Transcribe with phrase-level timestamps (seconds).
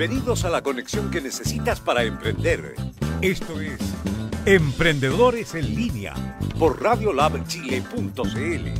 [0.00, 2.74] Bienvenidos a la conexión que necesitas para emprender.
[3.20, 3.78] Esto es
[4.46, 6.14] Emprendedores en línea
[6.58, 8.70] por radiolabchile.cl.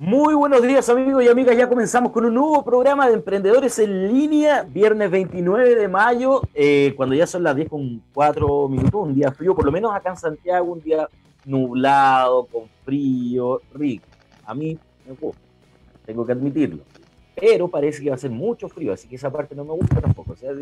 [0.00, 4.12] Muy buenos días amigos y amigas, ya comenzamos con un nuevo programa de Emprendedores en
[4.12, 9.14] línea, viernes 29 de mayo, eh, cuando ya son las 10 con 4 minutos, un
[9.14, 11.08] día frío, por lo menos acá en Santiago, un día
[11.46, 14.04] nublado, con frío, rico.
[14.44, 15.40] A mí me gusta,
[16.04, 16.82] tengo que admitirlo.
[17.34, 20.00] Pero parece que va a ser mucho frío, así que esa parte no me gusta
[20.00, 20.32] tampoco.
[20.32, 20.52] O sea,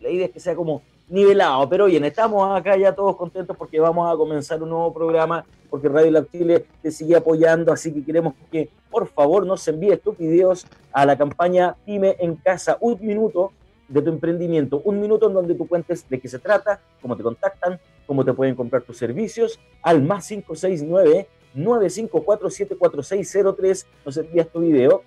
[0.00, 1.68] la idea es que sea como nivelado.
[1.68, 5.88] Pero bien, estamos acá ya todos contentos porque vamos a comenzar un nuevo programa, porque
[5.88, 10.16] Radio Lab Chile te sigue apoyando, así que queremos que por favor nos envíes tus
[10.16, 13.52] videos a la campaña Pyme en Casa, un minuto
[13.88, 17.22] de tu emprendimiento, un minuto en donde tú cuentes de qué se trata, cómo te
[17.22, 25.02] contactan, cómo te pueden comprar tus servicios, al más 569 954-74603, nos envías tu video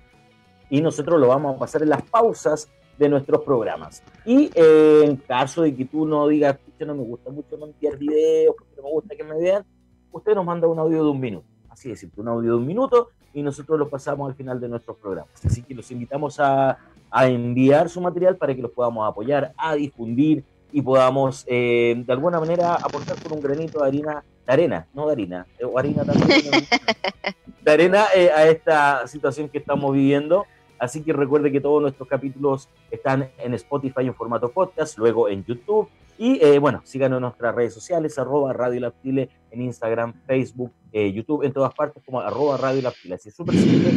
[0.70, 4.02] y nosotros lo vamos a pasar en las pausas de nuestros programas.
[4.26, 7.98] Y eh, en caso de que tú no digas, que no me gusta mucho enviar
[7.98, 9.66] videos, porque no me gusta que me vean,
[10.12, 11.48] usted nos manda un audio de un minuto.
[11.70, 14.98] Así simple, un audio de un minuto y nosotros lo pasamos al final de nuestros
[14.98, 15.34] programas.
[15.46, 16.78] Así que los invitamos a,
[17.12, 22.14] a enviar su material para que los podamos apoyar, a difundir y podamos eh, de
[22.14, 25.78] alguna manera aportar con un granito de harina, de arena, no de harina, eh, o
[25.78, 26.30] harina también,
[27.62, 30.46] de arena eh, a esta situación que estamos viviendo.
[30.80, 35.46] Así que recuerde que todos nuestros capítulos están en Spotify en formato podcast, luego en
[35.46, 35.90] YouTube.
[36.18, 41.52] Y bueno, síganos en nuestras redes sociales, arroba Radio La en Instagram, Facebook, YouTube, en
[41.54, 43.92] todas partes como arroba Radio La Así es súper simple,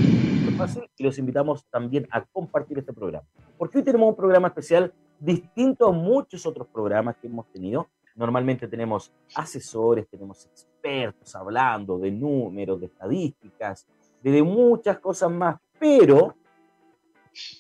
[0.55, 3.27] fácil y los invitamos también a compartir este programa.
[3.59, 7.89] Porque hoy tenemos un programa especial distinto a muchos otros programas que hemos tenido.
[8.15, 13.87] Normalmente tenemos asesores, tenemos expertos hablando de números, de estadísticas,
[14.23, 16.35] de, muchas cosas más, pero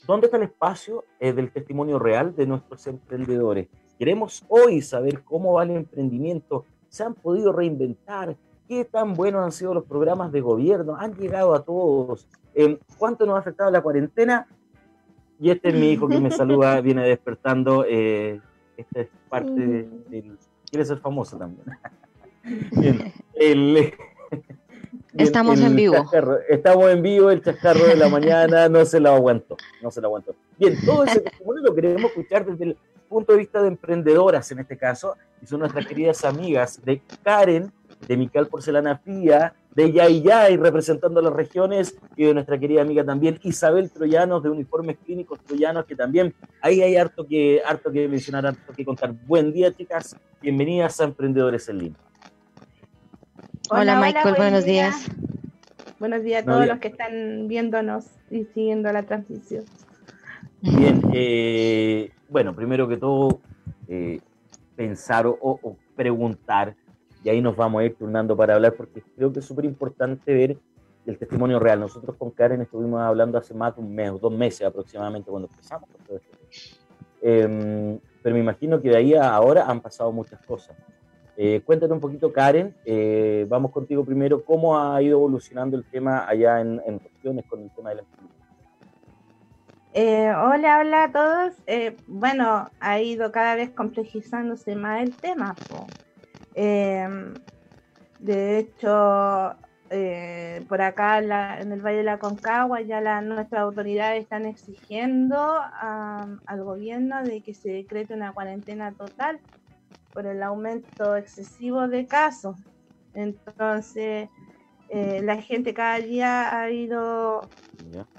[0.06, 3.69] ¿dónde está el espacio eh, del testimonio real de nuestros emprendedores?
[3.99, 8.37] Queremos hoy saber cómo va el emprendimiento, se han podido reinventar,
[8.69, 12.28] qué tan buenos han sido los programas de gobierno, han llegado a todos,
[12.98, 14.47] cuánto nos ha afectado la cuarentena
[15.41, 17.84] y este es mi hijo que me saluda, viene despertando.
[17.88, 18.41] Eh,
[18.76, 20.38] esta es parte del.
[20.70, 21.66] Quiere ser famoso también.
[22.72, 23.94] Bien, el,
[25.16, 26.10] Estamos en vivo.
[26.48, 30.09] Estamos en vivo, el chascarro de la mañana no se lo aguanto, no se lo
[30.09, 30.34] aguanto.
[30.59, 32.76] Bien, todo ese testimonio lo queremos escuchar desde el
[33.09, 37.72] punto de vista de emprendedoras en este caso, y son nuestras queridas amigas de Karen,
[38.06, 43.04] de Mical Porcelana Fía, de Yay Yay representando las regiones y de nuestra querida amiga
[43.04, 48.06] también Isabel Troyanos de Uniformes Clínicos Troyanos, que también ahí hay harto que, harto que
[48.09, 49.12] mencionar, harto que contar.
[49.26, 50.16] Buen día, chicas.
[50.41, 51.98] Bienvenidas a Emprendedores en Línea.
[53.70, 55.06] Hola, Michael, buenos días.
[55.98, 59.64] Buenos días a todos los que están viéndonos y siguiendo la transmisión.
[60.60, 63.41] Bien, eh, bueno, primero que todo,
[63.88, 64.20] eh,
[64.76, 66.75] pensar o preguntar
[67.25, 70.32] y ahí nos vamos a ir turnando para hablar porque creo que es súper importante
[70.32, 70.59] ver
[71.06, 71.81] el testimonio real.
[71.81, 75.88] Nosotros con Karen estuvimos hablando hace más de un mes, dos meses aproximadamente cuando empezamos.
[77.23, 80.76] Em, pero me imagino que de ahí a ahora han pasado muchas cosas.
[81.37, 86.29] Eh, cuéntanos un poquito, Karen, eh, vamos contigo primero, ¿cómo ha ido evolucionando el tema
[86.29, 88.03] allá en, en regiones con el tema de la
[89.97, 91.55] eh, hola, hola a todos.
[91.69, 95.55] Eh, bueno, ha ido cada vez complejizándose más el tema.
[96.55, 97.35] Em,
[98.19, 99.56] de hecho,
[99.91, 101.19] eh, por acá
[101.61, 105.37] en el Valle de la Concagua ya la, nuestras autoridades están exigiendo
[105.77, 109.41] al gobierno de que se decrete una cuarentena total
[110.12, 112.56] por el aumento excesivo de casos.
[113.15, 114.29] Entonces,
[114.89, 117.51] eh, la gente cada día ha ido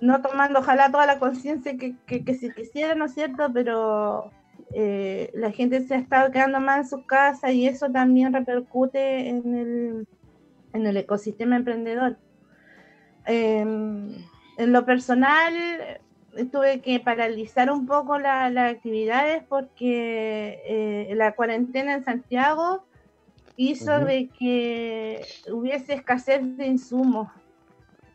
[0.01, 3.51] no tomando ojalá toda la conciencia que, que, que, se quisiera, ¿no es cierto?
[3.53, 4.31] Pero
[4.73, 9.29] eh, la gente se ha estado quedando más en su casa y eso también repercute
[9.29, 10.07] en el,
[10.73, 12.17] en el ecosistema emprendedor.
[13.25, 14.15] Em,
[14.57, 15.53] en lo personal,
[16.51, 22.83] tuve que paralizar un poco las actividades porque eh, la cuarentena en Santiago
[23.55, 27.29] hizo de que hubiese escasez de insumos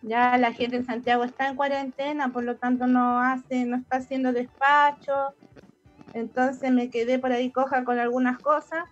[0.02, 3.97] Ya la gente en Santiago está en cuarentena, por lo tanto no hace, no está
[3.97, 5.35] haciendo despacho.
[6.15, 8.85] Entonces me quedé por ahí coja con algunas cosas,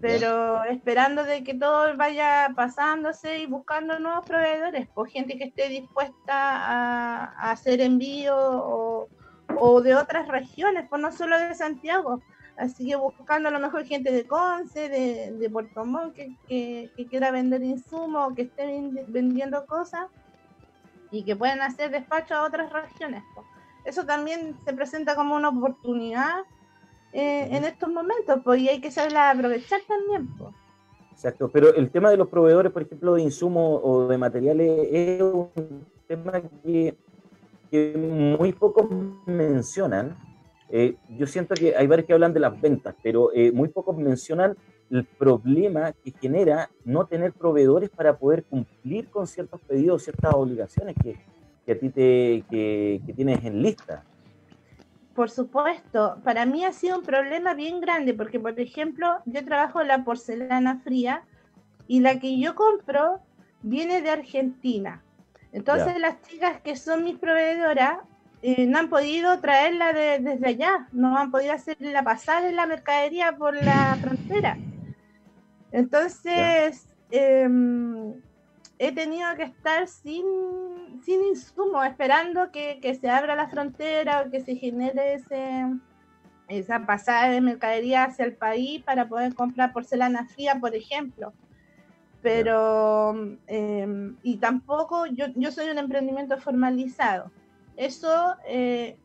[0.00, 5.68] pero esperando de que todo vaya pasándose y buscando nuevos proveedores, o gente que esté
[5.68, 9.08] dispuesta a, hacer envío o,
[9.58, 12.20] o, de otras regiones, pues no solo de Santiago.
[12.56, 17.06] Así que buscando a lo mejor gente de Conce, de, de Puerto Montt, que, que,
[17.06, 20.06] quiera vender insumos, que esté vendiendo cosas
[21.10, 23.22] y que puedan hacer despacho a otras regiones.
[23.86, 26.40] Eso también se presenta como una oportunidad
[27.12, 30.26] eh, en estos momentos, pues, y hay que saber aprovechar también.
[30.36, 30.52] Pues.
[31.12, 35.22] Exacto, pero el tema de los proveedores, por ejemplo, de insumos o de materiales, es
[35.22, 36.96] un tema que,
[37.70, 38.86] que muy pocos
[39.24, 40.16] mencionan.
[40.68, 43.96] Eh, yo siento que hay varios que hablan de las ventas, pero eh, muy pocos
[43.96, 44.56] mencionan
[44.90, 50.96] el problema que genera no tener proveedores para poder cumplir con ciertos pedidos, ciertas obligaciones
[51.02, 51.16] que,
[51.66, 54.04] que a ti te, que, que tienes en lista.
[55.14, 59.82] Por supuesto, para mí ha sido un problema bien grande porque, por ejemplo, yo trabajo
[59.82, 61.24] la porcelana fría
[61.88, 63.20] y la que yo compro
[63.62, 65.02] viene de Argentina.
[65.52, 67.98] Entonces las chicas que son mis proveedoras
[68.42, 73.36] eh, no han podido traerla desde allá, no han podido hacerla pasar en la mercadería
[73.36, 74.58] por la frontera.
[75.72, 78.14] Entonces, em,
[78.78, 80.24] he tenido que estar sin,
[81.02, 85.66] sin insumo, esperando que, se abra la frontera o que se genere ese,
[86.48, 91.32] esa pasada de mercadería hacia el país para poder comprar porcelana fría, por ejemplo.
[92.22, 93.14] Pero,
[93.46, 97.30] em, y tampoco, yo, yo soy un emprendimiento formalizado.
[97.76, 98.96] Eso eh,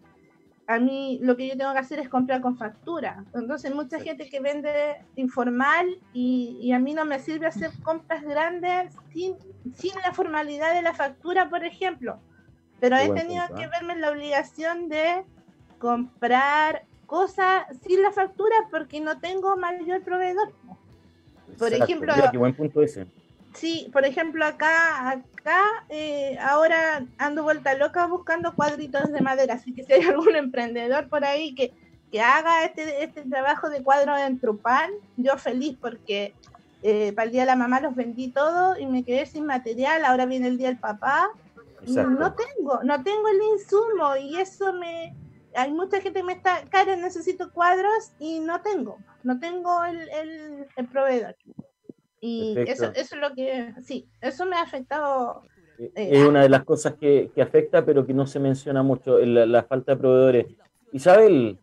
[0.72, 3.26] a mí lo que yo tengo que hacer es comprar con factura.
[3.34, 8.94] Entonces, mucha gente que vende informal y, a mí no me sirve hacer compras grandes
[9.12, 9.36] sin,
[9.76, 12.20] sin la formalidad de la factura, por ejemplo.
[12.80, 13.70] Pero he tenido que ¿ah?
[13.70, 15.24] verme la obligación de
[15.78, 20.54] comprar cosas sin la factura porque no tengo mayor proveedor.
[21.60, 23.08] Por ejemplo, qué buen punto ese.
[23.54, 29.74] Sí, por ejemplo, acá, acá eh, ahora ando vuelta loca buscando cuadritos de madera, así
[29.74, 31.74] que si hay algún emprendedor por ahí que,
[32.12, 36.34] que haga este, este trabajo de cuadro en Trupán, yo feliz porque
[36.84, 40.06] eh, para el día de la mamá los vendí todo y me quedé sin material,
[40.06, 41.30] ahora viene el día del papá
[41.86, 45.16] y no tengo, no tengo el insumo y eso me...
[45.54, 50.08] Hay mucha gente que me está, Karen, necesito cuadros y no tengo, no tengo el,
[50.08, 51.36] el, el proveedor.
[52.24, 55.42] Y eso, eso, es lo que, sí, eso me ha afectado.
[55.80, 59.18] Eh, es una de las cosas que, que, afecta, pero que no se menciona mucho,
[59.18, 60.46] la, la falta de proveedores.
[60.94, 61.58] Isabel,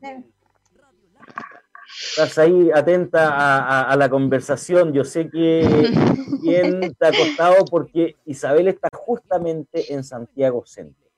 [2.11, 4.93] estás ahí atenta a, a, la conversación.
[4.93, 5.63] Yo sé que
[6.43, 11.09] bien te ha costado porque Isabel está justamente en Santiago Centro.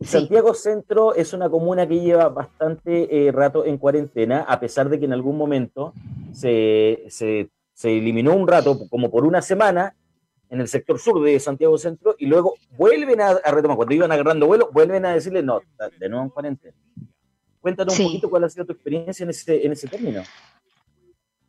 [0.00, 4.98] Santiago Centro es una comuna que lleva bastante eh, rato en cuarentena, a pesar de
[4.98, 5.94] que en algún momento
[6.32, 9.94] se, se se eliminó un rato, como por una semana,
[10.48, 14.46] en el sector sur de Santiago Centro, y luego vuelven a, retomar, cuando iban agarrando
[14.46, 15.60] vuelo, vuelven a decirle, no,
[15.98, 16.74] de nuevo en cuarentena.
[17.60, 20.22] Cuéntanos un poquito cuál ha sido tu experiencia en ese, en ese término.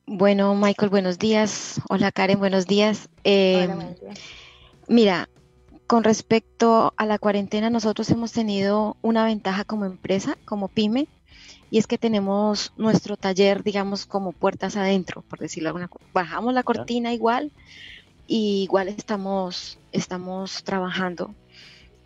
[0.05, 1.79] Bueno, Michael, buenos días.
[1.89, 3.07] Hola, Karen, buenos días.
[3.23, 3.69] Eh,
[4.89, 5.29] mira,
[5.85, 11.07] con respecto a la cuarentena, nosotros hemos tenido una ventaja como empresa, como pyme,
[11.69, 16.63] y es que tenemos nuestro taller, digamos, como puertas adentro, por decirlo alguna Bajamos la
[16.63, 17.51] cortina igual
[18.27, 21.33] y igual estamos, estamos trabajando,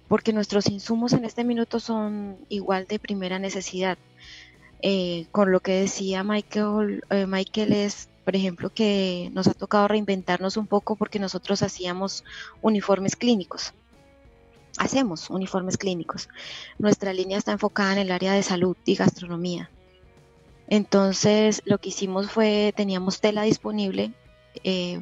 [0.08, 3.98] porque nuestros insumos en este minuto son igual de primera necesidad.
[4.84, 9.88] Eh, con lo que decía Michael, eh, Michael es, por ejemplo, que nos ha tocado
[9.88, 12.24] reinventarnos un poco porque nosotros hacíamos
[12.64, 13.74] uniformes clínicos
[14.78, 16.30] hacemos uniformes clínicos.
[16.78, 19.70] Nuestra línea está enfocada en el área de salud y gastronomía.
[20.68, 24.14] Entonces, lo que hicimos fue, teníamos tela disponible,
[24.64, 25.02] eh,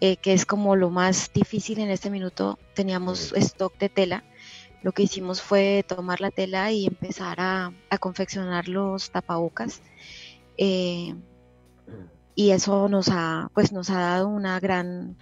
[0.00, 4.24] eh, que es como lo más difícil en este minuto, teníamos stock de tela.
[4.82, 9.80] Lo que hicimos fue tomar la tela y empezar a, confeccionar los tapabocas.
[10.56, 11.14] Eh,
[12.34, 15.16] y eso nos ha, pues, nos ha dado una gran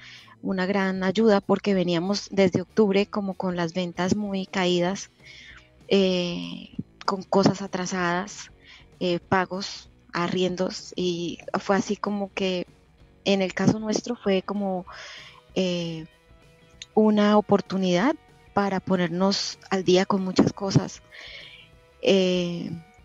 [0.46, 5.10] una gran ayuda porque veníamos desde octubre como con las ventas muy caídas,
[5.88, 6.70] eh,
[7.04, 8.52] con cosas atrasadas,
[9.00, 12.66] eh, pagos, arriendos y fue así como que
[13.24, 14.86] en el caso nuestro fue como
[15.54, 16.06] eh,
[16.94, 18.14] una oportunidad
[18.54, 21.02] para ponernos al día con muchas cosas.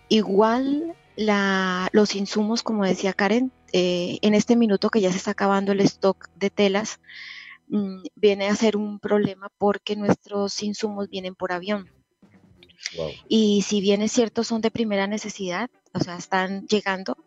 [0.10, 5.72] igual la, los insumos, como decía Karen, en este minuto que ya se está acabando
[5.72, 7.00] el stock de telas,
[7.68, 11.90] mm, viene a ser un problema porque nuestros insumos vienen por avión.
[13.28, 17.18] Y si bien es cierto, son de primera necesidad, o sea, están llegando,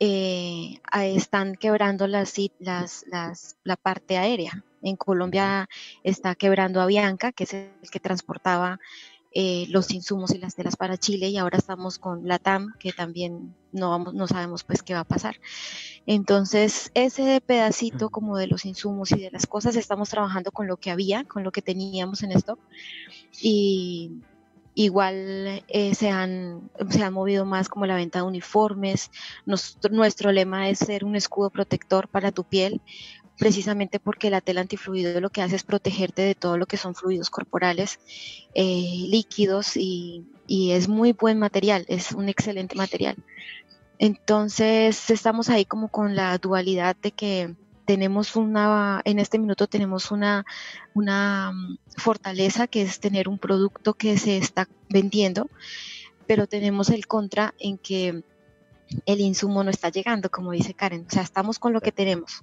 [0.00, 4.64] eh, están quebrando las, las, las, la parte aérea.
[4.82, 5.68] En Colombia
[6.02, 8.80] está quebrando Avianca, que es el que transportaba
[9.34, 12.92] eh, los insumos y las telas para Chile y ahora estamos con la TAM, que
[12.92, 15.36] también no, vamos, no sabemos pues qué va a pasar.
[16.06, 20.76] Entonces, ese pedacito como de los insumos y de las cosas, estamos trabajando con lo
[20.76, 22.58] que había, con lo que teníamos en esto
[23.40, 24.22] y
[24.74, 29.10] igual eh, se, han, se han movido más como la venta de uniformes.
[29.44, 32.80] nuestro lema es ser un escudo protector para tu piel,
[33.38, 36.94] precisamente porque la tela antifluido lo que hace es protegerte de todo lo que son
[36.94, 37.98] fluidos corporales,
[38.54, 43.16] eh, líquidos y, y, es muy buen material, es un excelente material.
[43.98, 50.10] Entonces estamos ahí como con la dualidad de que tenemos una, en este minuto tenemos
[50.10, 50.44] una,
[50.94, 55.50] una mm, fortaleza que es tener un producto que se está vendiendo,
[56.26, 58.24] pero tenemos el contra en que
[59.06, 62.42] el insumo no está llegando, como dice Karen, o sea, estamos con lo que tenemos.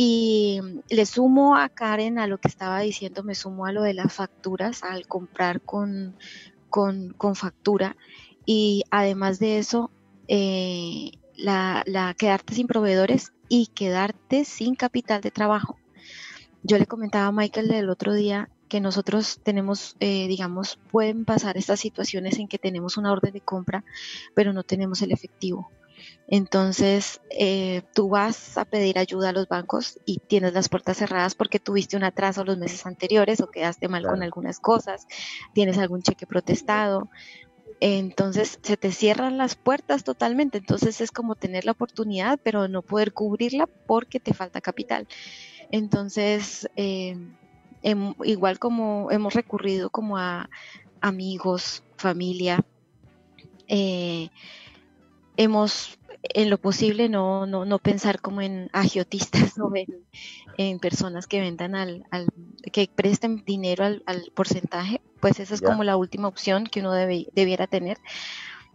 [0.00, 3.94] Y le sumo a Karen a lo que estaba diciendo, me sumo a lo de
[3.94, 6.14] las facturas, al comprar con,
[6.70, 7.96] con, factura.
[8.46, 9.90] Y además de eso,
[10.28, 15.80] eh, la, la, quedarte sin proveedores y quedarte sin capital de trabajo.
[16.62, 21.56] Yo le comentaba a Michael el otro día que nosotros tenemos, eh, digamos, pueden pasar
[21.56, 23.84] estas situaciones en que tenemos una orden de compra,
[24.34, 25.72] pero no tenemos el efectivo.
[26.28, 31.34] Entonces, eh, tú vas a pedir ayuda a los bancos y tienes las puertas cerradas
[31.34, 35.06] porque tuviste un atraso los meses anteriores o quedaste mal con algunas cosas,
[35.54, 37.08] tienes algún cheque protestado
[37.80, 40.58] entonces se te cierran las puertas totalmente.
[40.58, 45.06] Entonces es como tener la oportunidad, pero no poder cubrirla porque te falta capital.
[45.70, 47.16] Entonces, eh,
[48.24, 50.48] igual como hemos recurrido como a
[51.00, 52.64] amigos, familia,
[53.68, 54.30] eh,
[55.36, 59.72] hemos en lo posible no, no, no pensar como en agiotistas o
[60.56, 62.26] en, personas que vendan al, al,
[62.72, 67.28] que presten dinero al, porcentaje, pues esa es como la última opción que uno debe,
[67.34, 67.98] debiera tener.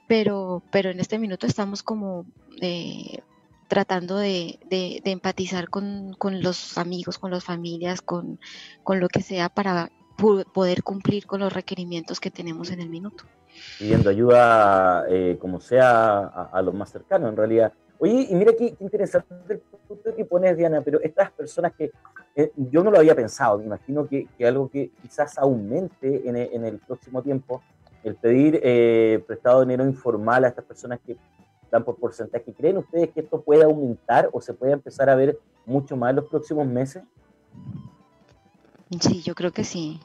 [0.07, 2.25] Pero, pero en este minuto estamos como
[2.61, 3.19] eh,
[3.67, 8.39] tratando de, de, empatizar con, con, los amigos, con las familias, con,
[8.83, 13.25] con lo que sea para poder cumplir con los requerimientos que tenemos en el minuto
[13.79, 17.73] pidiendo ayuda eh, como sea a, los más cercanos en realidad.
[17.99, 21.91] Oye, y mira qué, interesante el punto que pones, Diana, pero estas personas que
[22.35, 26.35] eh, yo no lo había pensado, me imagino que, que algo que quizás aumente en,
[26.35, 27.61] en, el próximo tiempo,
[28.03, 31.15] el pedir eh, prestado dinero informal a estas personas que
[31.71, 32.53] dan por porcentaje.
[32.53, 36.17] ¿Creen ustedes que esto puede aumentar o se puede empezar a ver mucho más en
[36.17, 37.03] los próximos meses?
[38.99, 39.99] Sí, yo creo que sí.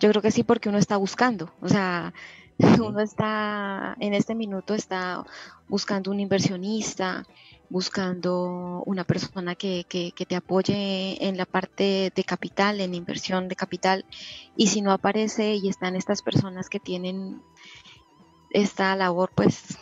[0.00, 1.50] Yo creo que sí porque uno está buscando.
[1.60, 2.12] O sea,
[2.58, 5.24] uno está, en este minuto está
[5.68, 7.24] buscando un inversionista,
[7.70, 13.56] buscando una persona que, que, te apoye en la parte de capital, en inversión de
[13.56, 14.04] capital,
[14.56, 17.40] y si no aparece y están estas personas que tienen
[18.50, 19.78] esta labor, pues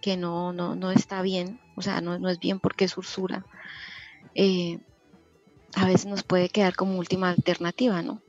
[0.00, 3.44] que no, no, no está bien, o sea, no, no es bien porque es usura,
[4.34, 4.78] eh,
[5.74, 8.20] a veces nos puede quedar como última alternativa, ¿no?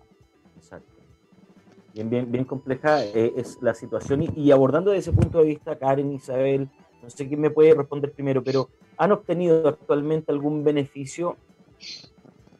[1.93, 4.31] Bien, bien, bien compleja eh, es la situación.
[4.35, 6.69] Y, abordando desde ese punto de vista, Karen, Isabel,
[7.01, 11.37] no sé quién me puede responder primero, pero ¿han obtenido actualmente algún beneficio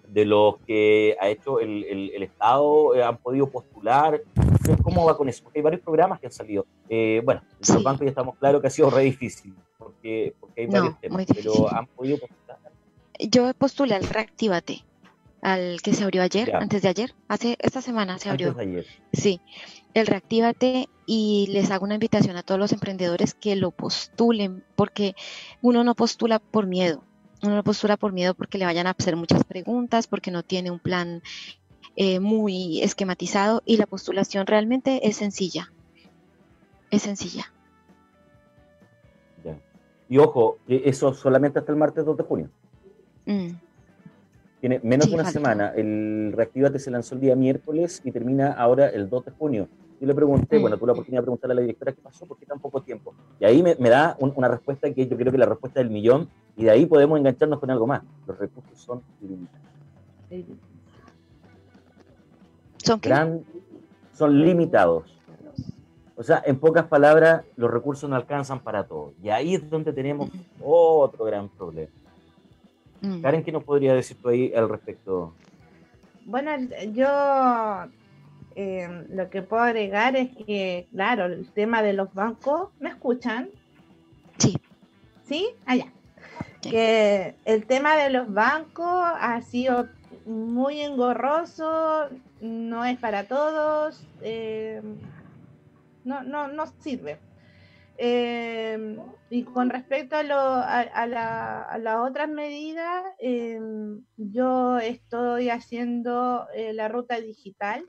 [0.08, 2.96] de los que ha hecho el, el, Estado?
[2.96, 4.22] Eh, ¿Han podido postular?
[4.84, 5.44] ¿Cómo va con eso?
[5.44, 6.66] Porque hay varios programas que han salido.
[6.90, 10.62] Eh, bueno, en los bancos ya estamos claros que ha sido re difícil, porque, porque
[10.62, 12.60] hay varios temas, pero ¿han podido postular?
[13.20, 14.84] Yo postulé al Reactívate
[15.42, 18.56] al que se abrió ayer, antes de ayer, hace esta semana se abrió.
[19.12, 19.42] Sí,
[19.94, 25.16] el Reactívate y les hago una invitación a todos los emprendedores que lo postulen, porque
[25.62, 27.04] uno no postula por miedo,
[27.44, 30.72] uno no postula por miedo porque le vayan a hacer muchas preguntas, porque no tiene
[30.72, 31.22] un plan
[31.96, 35.72] eh, muy esquematizado y la postulación realmente es sencilla,
[36.92, 37.52] es sencilla.
[40.08, 42.50] Y ojo, eso solamente hasta el martes 2 de junio.
[43.26, 43.52] Mm.
[44.62, 45.74] Tiene menos de una semana.
[45.76, 49.68] El Reactivate se lanzó el día miércoles y termina ahora el 2 de junio.
[50.00, 52.38] Yo le pregunté, bueno, tuve la oportunidad de preguntarle a la directora qué pasó, por
[52.38, 53.14] qué tan poco tiempo.
[53.40, 56.30] Y ahí me, da una respuesta que yo creo que es la respuesta del millón,
[56.56, 58.02] y de ahí podemos engancharnos con algo más.
[58.28, 59.62] Los recursos son limitados.
[62.78, 63.00] ¿Son
[64.14, 65.18] son limitados.
[66.16, 69.14] O sea, en pocas palabras, los recursos no alcanzan para todo.
[69.24, 70.30] Y ahí es donde tenemos
[70.64, 71.92] otro gran problema.
[73.02, 73.22] Mm.
[73.22, 75.34] Karen, ¿qué nos podría decir tú ahí al respecto?
[76.26, 76.52] bueno,
[76.94, 77.92] yo
[78.56, 83.50] eh, lo que puedo agregar es que, claro, el tema de los bancos, ¿me escuchan?
[84.38, 84.58] Sí.
[85.24, 85.50] ¿Sí?
[85.66, 85.92] Allá.
[86.62, 89.90] Que el tema de los bancos ha sido
[90.26, 92.08] muy engorroso,
[92.40, 94.82] no es para todos, eh,
[96.04, 97.18] no, no, no sirve.
[98.04, 98.98] Eh,
[99.30, 101.06] y con respecto a, lo, a,
[101.78, 103.04] las otras medidas,
[104.18, 107.86] yo estoy haciendo la ruta digital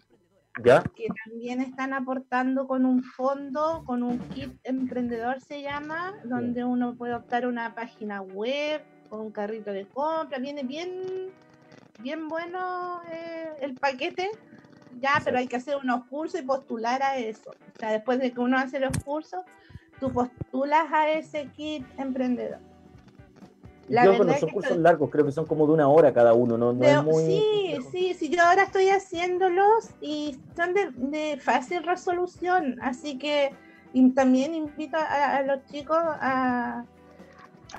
[0.54, 6.94] que también están aportando con un fondo, con un kit emprendedor se llama, donde uno
[6.94, 11.30] puede optar una página web, con un carrito de compra, viene bien,
[12.00, 14.30] bien bueno eh, el paquete,
[15.00, 17.50] ya, pero hay que hacer unos cursos y postular a eso.
[17.50, 19.40] O sea, después de que uno hace los cursos,
[20.02, 22.58] tú postulas a ese kit emprendedor.
[23.88, 26.72] La yo son cursos largos, creo que son como de una hora cada uno, ¿no?
[27.20, 33.54] Sí, sí, sí, yo ahora estoy haciéndolos y son de, fácil resolución, así que
[34.16, 36.84] también invito a, los chicos a,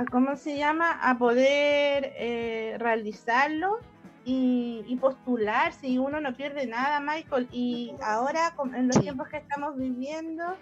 [0.09, 0.91] ¿cómo se llama?
[1.01, 3.79] A poder eh, realizarlo
[4.23, 7.49] y, y, postular si uno no pierde nada, Michael.
[7.51, 10.55] Y ahora, en los tiempos que estamos viviendo,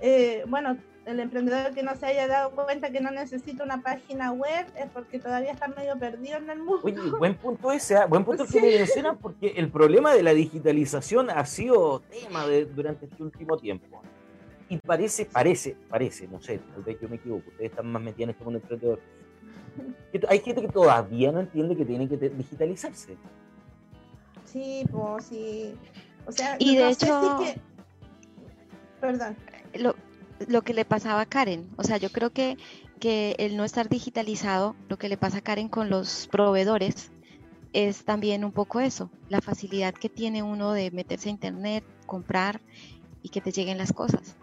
[0.00, 4.32] eh, bueno, el emprendedor que no se haya dado cuenta que no necesita una página
[4.32, 6.80] web es porque todavía está medio perdido en el mundo.
[6.82, 8.06] Oye, buen punto ese, ¿ah?
[8.06, 13.06] buen punto que me mencionan porque el problema de la digitalización ha sido tema durante
[13.06, 14.02] este último tiempo.
[14.68, 18.24] Y parece, parece, parece, no sé, tal vez yo me equivoco, ustedes están más metidos
[18.24, 19.00] en este mundo emprendedor.
[20.28, 23.16] Hay gente que todavía no entiende que tiene que digitalizarse.
[24.44, 25.74] Sí, pues sí.
[26.26, 27.38] O sea, y de hecho...
[29.00, 29.36] Perdón.
[29.74, 29.94] Lo,
[30.48, 31.68] lo que le pasaba a Karen.
[31.76, 32.56] O sea, yo creo que,
[33.00, 37.10] que el no estar digitalizado, lo que le pasa a Karen con los proveedores,
[37.72, 42.60] es también un poco eso, la facilidad que tiene uno de meterse a internet, comprar
[43.22, 44.36] y que te lleguen las cosas.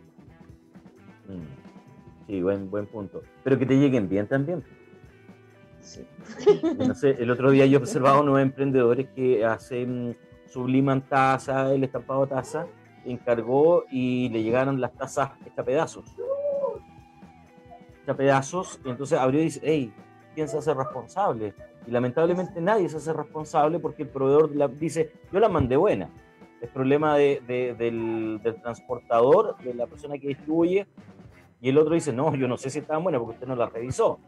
[1.27, 2.27] Mm.
[2.27, 3.23] Sí, buen, buen punto.
[3.43, 4.63] Pero que te lleguen bien también.
[5.82, 6.06] Sí.
[6.77, 10.15] No sé, el otro día yo he observado unos emprendedores que hacen,
[10.47, 12.67] subliman taza, el estampado taza,
[13.06, 16.06] encargó y le llegaron las tazas hechas pedazos.
[18.04, 19.94] Hechas pedazos, y entonces abrió y dice, hey,
[20.36, 21.54] ¿quién se hace responsable?
[21.88, 26.10] Y lamentablemente nadie se hace responsable porque el proveedor la, dice, yo la mandé buena.
[26.62, 27.42] Es problema de,
[27.78, 30.88] del, transportador, de la persona que distribuye,
[31.60, 33.68] y el otro dice, no, yo no sé si está buena porque usted no la
[33.68, 34.20] revisó.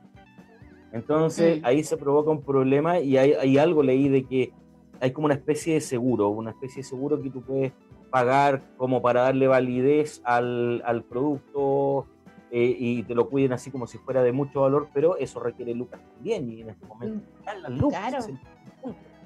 [0.92, 4.54] Entonces ahí se provoca un problema y hay, hay, algo leí de que
[5.02, 7.74] hay como una especie de seguro, una especie de seguro que tú puedes
[8.10, 12.08] pagar como para darle validez al, al producto
[12.52, 15.74] eh, y te lo cuiden así como si fuera de mucho valor, pero eso requiere
[15.74, 18.20] lucas también y en este momento mm, Claro.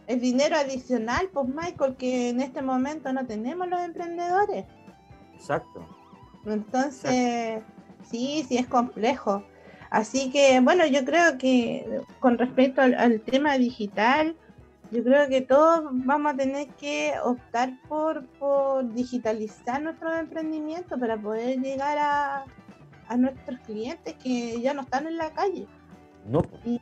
[0.08, 4.66] Es, dinero adicional, pues Michael, que en este momento no tenemos los emprendedores.
[5.36, 5.86] Exacto.
[6.46, 7.62] Entonces,
[8.10, 9.44] sí, sí es complejo.
[9.92, 14.36] Así que, bueno, yo creo que con respecto al tema digital,
[14.92, 21.18] yo creo que todos vamos a tener que optar por, por digitalizar nuestros emprendimientos para
[21.18, 22.46] poder llegar a,
[23.08, 25.68] a nuestros clientes que ya no están en la calle.
[26.28, 26.42] No,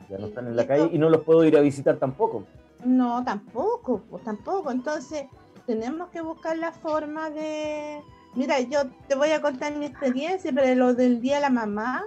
[0.10, 2.46] ya no están en la calle y no los puedo ir a visitar tampoco.
[2.84, 4.72] No, tampoco, pues tampoco.
[4.72, 5.26] Entonces,
[5.66, 8.02] tenemos que buscar la forma de...
[8.36, 12.06] Mira, yo te voy a contar mi experiencia, pero lo del Día de la Mamá,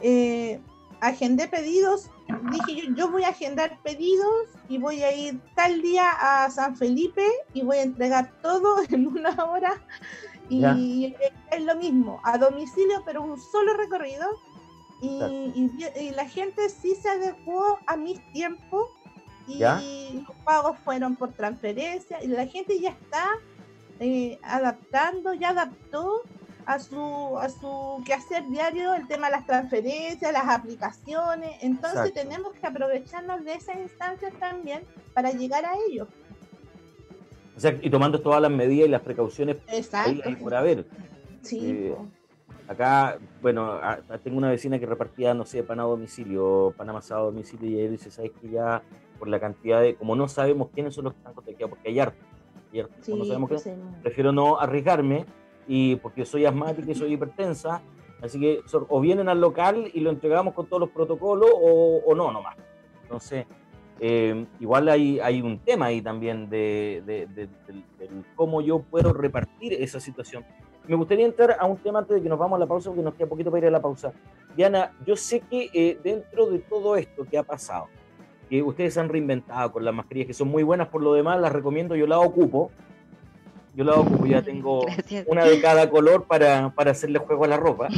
[0.00, 0.60] eh,
[1.08, 2.10] agendé pedidos.
[2.50, 6.76] Dije yo, yo voy a agendar pedidos y voy a ir tal día a San
[6.76, 9.74] Felipe y voy a entregar todo en una hora.
[10.48, 11.14] Y
[11.50, 14.26] es lo mismo, a domicilio pero un solo recorrido.
[15.02, 18.88] Y, la gente sí se adecuó a mis tiempos
[19.46, 23.28] y los pagos fueron por transferencia y la gente ya está
[24.00, 26.22] eh, adaptando, ya adaptó
[26.66, 31.52] a su, a su quehacer diario el tema de las transferencias, las aplicaciones.
[31.62, 34.82] Entonces tenemos que aprovecharnos de esas instancias también
[35.14, 36.08] para llegar a ellos.
[37.56, 40.22] O sea, y tomando todas las medidas y las precauciones Exacto.
[40.42, 40.86] por haber.
[41.40, 41.60] Sí.
[41.62, 41.96] Eh,
[42.68, 43.80] acá, bueno,
[44.22, 47.80] tengo una vecina que repartía, no sé, pan a domicilio, pan amasado a domicilio, y
[47.80, 48.82] ella dice, ¿sabes que ya
[49.18, 52.00] por la cantidad de, como no sabemos quiénes son los que están contagiados, porque hay
[52.00, 52.18] harto,
[53.08, 55.24] no sabemos qué, prefiero no arriesgarme
[55.66, 57.82] y porque soy asmática y soy hipertensa,
[58.22, 62.14] así que o vienen al local y lo entregamos con todos los protocolos o, o
[62.14, 62.56] no nomás.
[63.02, 63.46] Entonces,
[63.98, 67.48] eh, igual hay, hay un tema ahí también de, de,
[68.34, 70.44] cómo yo puedo repartir esa situación.
[70.86, 73.02] Me gustaría entrar a un tema antes de que nos vamos a la pausa, porque
[73.02, 74.12] nos queda poquito para ir a la pausa.
[74.56, 77.86] Diana, yo sé que eh, dentro de todo esto que ha pasado,
[78.48, 81.52] que ustedes han reinventado con las mascarillas, que son muy buenas por lo demás, las
[81.52, 82.70] recomiendo, yo las ocupo.
[83.76, 84.86] Yo las ocupo, ya tengo
[85.26, 87.88] una de cada color para, para hacerle juego a la ropa.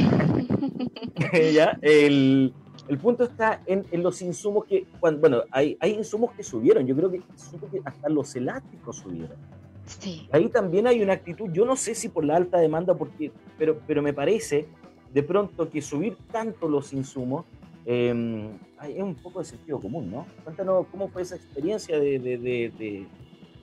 [1.53, 1.77] ¿Ya?
[1.81, 2.53] El,
[2.89, 6.95] el punto está en, en, los insumos que, bueno, hay, hay insumos que subieron, yo
[6.95, 9.37] creo que, que hasta los elásticos subieron.
[9.85, 10.27] Sí.
[10.31, 13.79] Ahí también hay una actitud, yo no sé si por la alta demanda, porque, pero,
[13.87, 14.67] pero me parece
[15.13, 17.45] de pronto que subir tanto los insumos
[17.85, 18.49] eh,
[18.83, 20.27] es un poco de sentido común, ¿no?
[20.43, 23.07] Cuéntanos cómo fue esa experiencia de, de, de,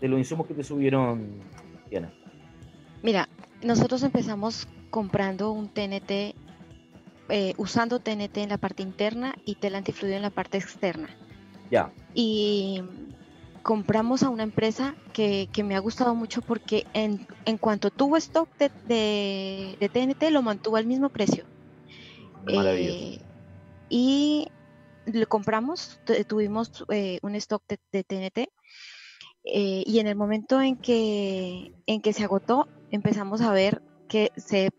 [0.00, 1.40] de los insumos que te subieron,
[3.02, 3.28] Mira,
[3.62, 6.34] nosotros empezamos comprando un TNT,
[7.28, 11.08] eh, usando TNT en la parte interna y tela antifluido en la parte externa.
[11.70, 11.92] Ya.
[12.14, 12.82] Y
[13.62, 18.16] compramos a una empresa que, que, me ha gustado mucho porque en, en cuanto tuvo
[18.16, 21.44] stock de, de, TNT lo mantuvo al mismo precio.
[22.46, 23.18] Eh,
[23.88, 24.48] y
[25.06, 28.48] lo compramos, tuvimos eh, un stock de, TNT
[29.46, 34.32] eh, y en el momento en que, en que se agotó empezamos a ver que
[34.36, 34.70] se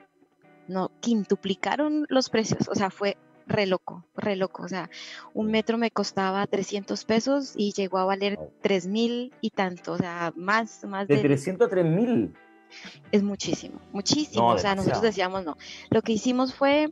[0.67, 4.63] no, quintuplicaron los precios, o sea, fue re loco, re loco.
[4.63, 4.89] O sea,
[5.33, 9.93] un metro me costaba 300 pesos y llegó a valer 3 mil y tanto.
[9.93, 11.15] O sea, más, más de...
[11.15, 12.33] De 300 a 3 mil.
[13.13, 14.47] Es muchísimo, muchísimo.
[14.49, 15.57] o sea, nosotros decíamos no.
[15.89, 16.89] Lo que hicimos fue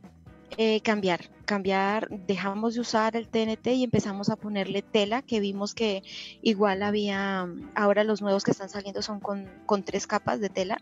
[0.58, 5.74] eh, cambiar, cambiar, dejamos de usar el TNT y empezamos a ponerle tela, que vimos
[5.74, 6.02] que
[6.42, 10.78] igual había, ahora los nuevos que están saliendo son con, con tres capas de tela.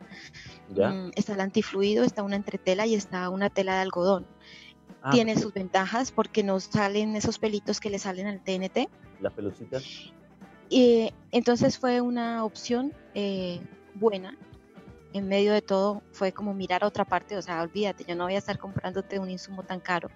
[0.68, 4.26] Mm, está el antifluido, está una entretela y está una tela de algodón.
[5.02, 8.88] Ah, tiene sus ventajas porque no salen esos pelitos que le salen al TNT.
[9.20, 9.84] Las pelucitas.
[10.70, 13.60] Y entonces fue una opción eh,
[13.94, 14.36] buena
[15.14, 18.24] en medio de todo fue como mirar a otra parte, o sea, olvídate, yo no
[18.24, 20.10] voy a estar comprándote un insumo tan caro.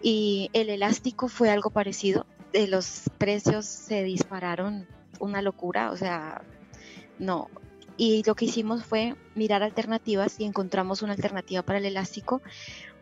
[0.00, 4.86] Y el elástico fue algo parecido, de los precios se dispararon
[5.18, 6.42] una locura, o sea,
[7.18, 7.50] no.
[7.96, 12.42] Y lo que hicimos fue mirar alternativas y encontramos una alternativa para el elástico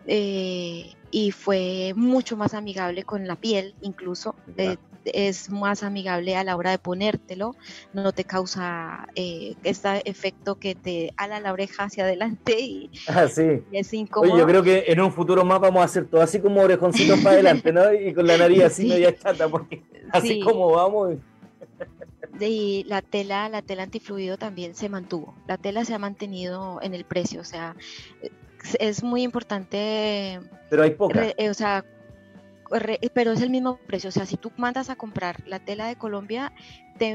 [0.07, 4.35] eh, y fue mucho más amigable con la piel, incluso.
[5.05, 7.57] Es más amigable a la hora de ponértelo,
[7.93, 13.27] no te causa eh, este efecto que te ala la oreja hacia adelante y, ah,
[13.73, 14.33] es incómodo.
[14.33, 17.19] Oye, yo creo que en un futuro más vamos a hacer todo así como orejoncitos
[17.21, 17.93] para adelante, ¿no?
[17.93, 19.83] Y con la nariz así media chata, porque
[20.13, 21.17] así como vamos.
[22.39, 25.35] Y la tela, la tela antifluido también se mantuvo.
[25.47, 27.77] La tela se ha mantenido en el precio, o sea,
[28.79, 30.41] es muy importante.
[30.71, 31.35] Pero hay poca.
[31.37, 31.85] Eh, o sea,
[33.13, 34.09] pero es el mismo precio.
[34.09, 36.53] O sea, si tú mandas a comprar la tela de Colombia,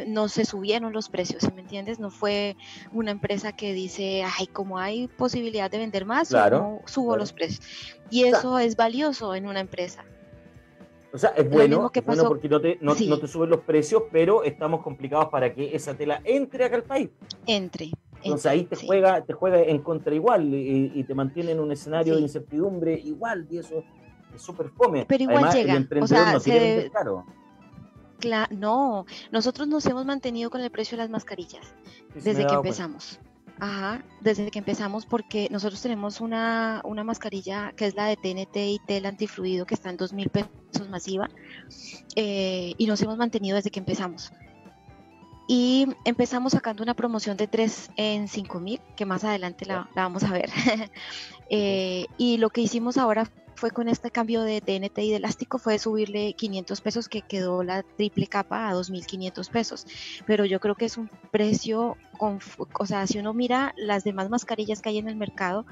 [0.08, 2.00] no se subieron los precios, ¿me entiendes?
[2.00, 2.56] No fue
[2.91, 7.65] una empresa que dice, ay, como hay posibilidad de vender más, claro, subo los precios.
[8.10, 10.04] Y eso es valioso en una empresa.
[11.13, 14.82] O sea, es bueno, bueno porque no te, no, te suben los precios, pero estamos
[14.82, 17.10] complicados para que esa tela entre acá al país.
[17.46, 17.91] Entre.
[18.22, 22.15] Entonces ahí te juega, te juega en contra igual y, te mantiene en un escenario
[22.15, 23.84] de incertidumbre igual, y eso
[24.36, 25.06] es súper fome.
[25.08, 25.86] Pero igual llega.
[26.02, 26.91] o sea, no se...
[28.52, 31.74] no, nosotros nos hemos mantenido con el precio de las mascarillas
[32.13, 33.19] desde que empezamos.
[33.58, 38.58] Ajá, desde que empezamos porque nosotros tenemos una, una mascarilla que es la de TNT
[38.58, 41.30] y tel antifluido que está en dos mil pesos masiva
[42.17, 44.34] eh, y nos hemos mantenido desde que empezamos.
[45.48, 50.02] Y empezamos sacando una promoción de 3 en 5 mil, que más adelante la, la
[50.04, 50.50] vamos a ver.
[51.50, 55.58] eh, y lo que hicimos ahora fue con este cambio de TNT y de elástico
[55.58, 59.88] fue subirle 500 pesos que quedó la triple capa a 2.500 pesos.
[60.26, 62.39] Pero yo creo que es un precio, con,
[62.78, 65.65] o sea, si uno mira las demás mascarillas que hay en el mercado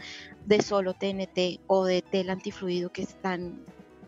[0.46, 3.66] de solo TNT o de tela antifluido que están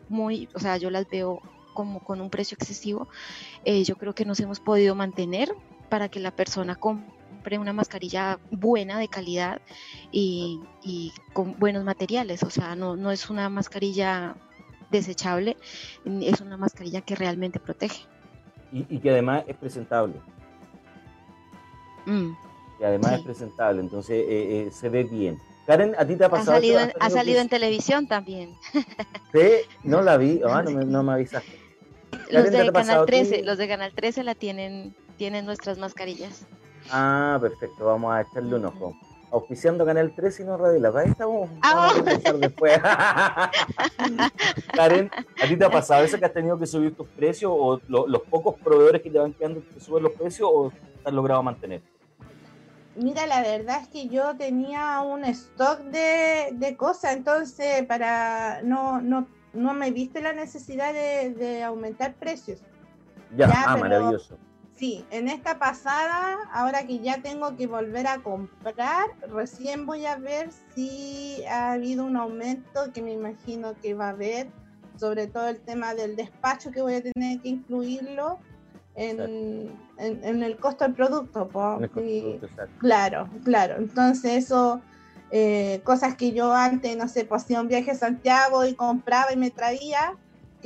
[0.10, 1.42] muy, o sea, yo las veo
[1.74, 3.10] como con un precio excesivo,
[3.66, 5.54] eh, yo creo que nos hemos podido mantener
[5.90, 7.15] para que la persona compre
[7.60, 9.62] una mascarilla buena, de calidad
[10.12, 10.60] y,
[11.34, 12.44] con buenos materiales.
[12.44, 14.36] O sea, no, no es una mascarilla
[14.90, 15.58] desechable,
[16.22, 18.06] es una mascarilla que realmente protege.
[18.72, 20.16] Y, que además es presentable.
[22.06, 22.32] Mm,
[22.80, 25.40] y además es presentable, entonces eh, eh, se ve bien.
[25.66, 26.52] Karen, ¿a ti te ha pasado?
[26.52, 28.56] Ha salido, ha salido en televisión también.
[29.34, 29.50] Sí,
[29.84, 31.60] no la vi, ah, no, me, no, me, avisaste.
[32.30, 36.46] Los de Canal 13, los de Canal 13 la tienen, tienen nuestras mascarillas.
[36.92, 38.96] Ah, perfecto, vamos a echarle un ojo.
[39.32, 41.50] Auspiciando Canal 3 y no Radio La Ahí estamos.
[41.62, 42.80] Ah, vamos a empezar después.
[44.74, 45.12] Karen,
[45.44, 48.22] ¿a ti te ha pasado eso que has tenido que subir tus precios o los
[48.30, 50.72] pocos proveedores que te van quedando que suben los precios o
[51.04, 51.82] has logrado mantener?
[52.96, 59.02] Mira, la verdad es que yo tenía un stock de, de cosas, entonces para no,
[59.02, 62.62] no, no me viste la necesidad de, de aumentar precios.
[63.36, 64.38] Ya, ah, maravilloso.
[64.76, 70.18] Sí, en esta pasada, ahora que ya tengo que volver a comprar, recién voy a
[70.18, 74.50] ver si ha habido un aumento que me imagino que va a haber,
[74.98, 78.40] sobre todo el tema del despacho que voy a tener que incluirlo
[78.96, 81.50] en, el costo del producto.
[82.80, 83.76] claro, claro.
[83.78, 84.82] Entonces eso,
[85.32, 89.32] eh, cosas que yo antes, no sé, pues hacía un viaje a Santiago y compraba
[89.32, 90.18] y me traía,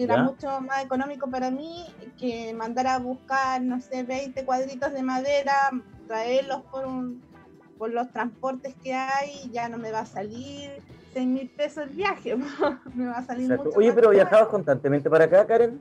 [0.04, 1.86] era mucho más económico para mí
[2.18, 5.72] que mandar a buscar, no sé, 20 cuadritos de madera,
[6.08, 7.22] traerlos por, un,
[7.78, 10.72] por los transportes que hay, ya no me va a salir
[11.14, 12.36] 6 mil pesos el viaje,
[12.96, 15.80] me va a salir mucho Oye, pero viajabas constantemente para acá, Karen.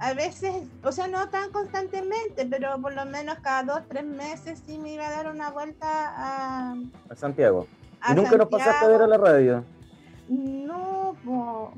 [0.00, 4.62] A veces, o sea, no tan constantemente, pero por lo menos cada dos, tres meses
[4.64, 6.76] sí me iba a dar una vuelta a...
[7.10, 7.66] A Santiago.
[8.08, 9.64] ¿Y nunca nos pasaste a ver a la radio?
[10.28, 11.16] No,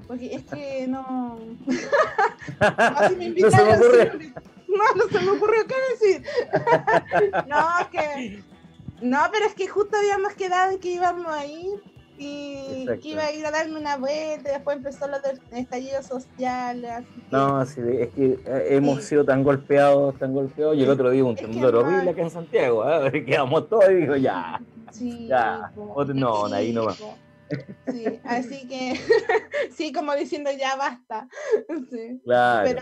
[0.06, 1.38] porque es que no.
[2.60, 4.12] no, me no se me ocurrió.
[4.68, 6.26] No, no se me ocurrió qué decir.
[7.48, 8.42] no, que.
[9.02, 11.80] No, pero es que justo habíamos quedado que íbamos a ir
[12.18, 16.02] y que iba a ir a darme una vuelta y después empezó lo del estallido
[16.02, 17.06] social.
[17.30, 20.76] No, sí, es que eh, hemos sido tan golpeados, tan golpeados.
[20.76, 23.24] Y el otro día un temblor horrible acá en Santiago, ¿eh?
[23.26, 24.60] quedamos todos y dijo, ya.
[24.90, 25.72] Sí, ya.
[26.14, 26.94] no, ahí no va.
[27.90, 29.00] Sí, así que
[29.72, 31.28] sí, como diciendo ya basta.
[32.24, 32.80] Claro.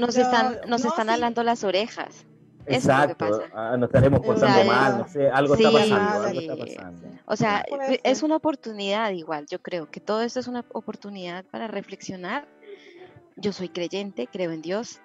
[0.00, 2.26] nos están, nos están hablando las orejas.
[2.66, 7.08] Exacto, ah, nos estaremos portando mal, no sé, algo, está pasando, algo está pasando.
[7.26, 7.64] O sea,
[8.04, 12.46] es una oportunidad igual, yo creo que todo esto es una oportunidad para reflexionar.
[13.36, 15.00] Yo soy creyente, creo en Dios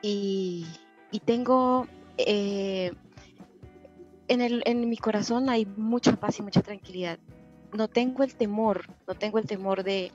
[0.00, 0.66] y,
[1.10, 1.86] y tengo
[2.16, 2.92] eh,
[4.28, 7.18] en, el, en mi corazón hay mucha paz y mucha tranquilidad
[7.72, 10.12] no tengo el temor, no tengo el temor de,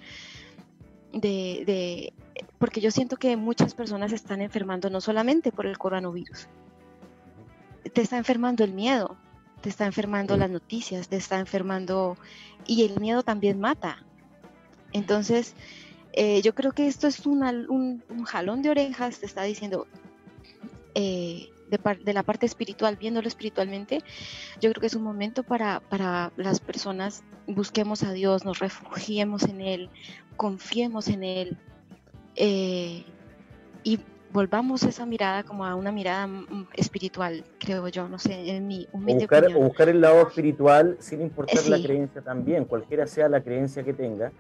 [1.14, 2.14] de,
[2.60, 6.48] porque yo siento que muchas personas están enfermando no solamente por el coronavirus,
[7.94, 9.18] te está enfermando el miedo,
[9.62, 12.18] te está enfermando las noticias, te está enfermando
[12.66, 14.04] y el miedo también mata.
[14.94, 15.56] Entonces,
[16.14, 19.88] eh, yo creo que esto es un, un, jalón de orejas, te está diciendo,
[20.96, 24.00] eh, de, la parte espiritual, viéndolo espiritualmente,
[24.62, 29.44] yo creo que es un momento para, para las personas, busquemos a Dios, nos refugiemos
[29.44, 29.90] en Él,
[30.36, 31.58] confiemos en Él
[32.36, 33.04] eh,
[33.84, 34.00] y
[34.32, 38.88] volvamos esa mirada como a una mirada mm, espiritual, creo yo, no sé, en mi
[38.92, 43.42] humilde buscar, o buscar el lado espiritual sin importar la creencia también, cualquiera sea la
[43.42, 44.32] creencia que tenga,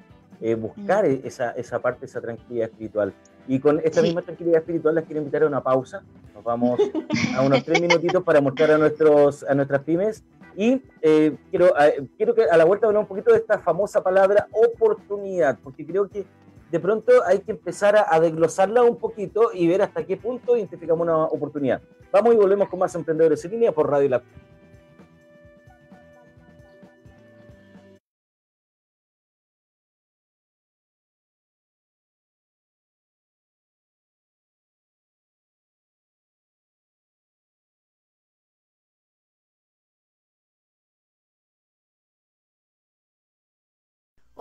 [0.41, 1.21] eh, buscar mm.
[1.23, 3.13] esa, esa parte, esa tranquilidad espiritual.
[3.47, 6.03] Y con esta misma tranquilidad espiritual les quiero invitar a una pausa.
[6.33, 6.79] Nos vamos
[7.35, 10.23] a unos tres minutitos para mostrar a, nuestros, a nuestras pymes.
[10.55, 11.71] Y eh, quiero,
[12.17, 16.09] quiero que a la vuelta hablemos un poquito de esta famosa palabra oportunidad, porque creo
[16.09, 16.25] que
[16.71, 20.57] de pronto hay que empezar a, a, desglosarla un poquito y ver hasta qué punto
[20.57, 21.81] identificamos una oportunidad.
[22.11, 24.23] Vamos y volvemos con más Emprendedores en Línea por Radio La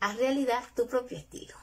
[0.00, 1.56] Haz realidad tu propio estilo.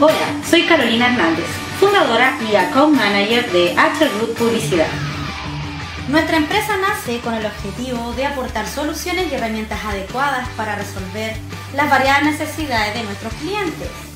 [0.00, 0.14] Hola,
[0.48, 1.46] soy Carolina Hernández,
[1.80, 4.86] fundadora y account manager de H Publicidad.
[6.08, 11.36] Nuestra empresa nace con el objetivo de aportar soluciones y herramientas adecuadas para resolver
[11.74, 14.07] las variadas necesidades de nuestros clientes.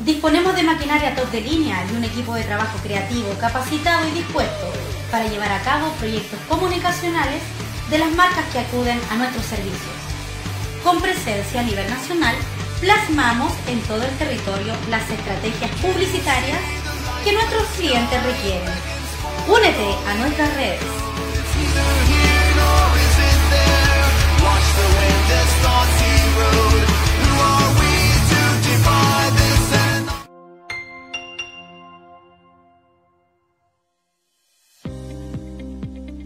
[0.00, 4.66] Disponemos de maquinaria top de línea y un equipo de trabajo creativo, capacitado y dispuesto
[5.10, 7.40] para llevar a cabo proyectos comunicacionales
[7.88, 9.94] de las marcas que acuden a nuestros servicios.
[10.82, 12.34] Con presencia a nivel nacional,
[12.80, 16.58] plasmamos en todo el territorio las estrategias publicitarias
[17.24, 18.74] que nuestros clientes requieren.
[19.46, 20.80] Únete a nuestras redes.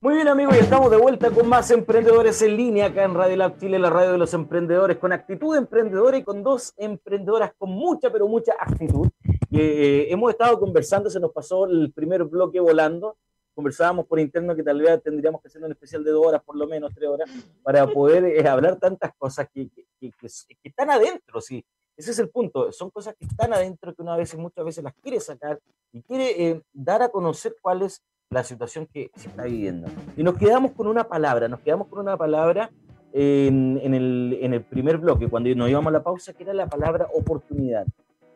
[0.00, 3.34] Muy bien amigos, y estamos de vuelta con más emprendedores en línea acá en Radio
[3.34, 7.70] Lab Chile, la radio de los emprendedores, con actitud emprendedora y con dos emprendedoras con
[7.70, 9.08] mucha, pero mucha actitud.
[9.50, 13.16] Eh, hemos estado conversando, se nos pasó el primer bloque volando,
[13.54, 16.54] conversábamos por interno que tal vez tendríamos que hacer un especial de dos horas, por
[16.54, 17.28] lo menos tres horas,
[17.64, 21.64] para poder eh, hablar tantas cosas que, que, que, están adentro, sí.
[21.96, 24.94] Ese es el punto, son cosas que están adentro que una vez, muchas veces las
[25.02, 25.58] quiere sacar
[25.90, 29.88] y quiere eh, dar a conocer cuáles la situación que se está viviendo.
[30.16, 32.70] Y nos quedamos con una palabra, nos quedamos con una palabra
[33.12, 36.52] en, en, el, en el primer bloque, cuando nos íbamos a la pausa, que era
[36.52, 37.86] la palabra oportunidad.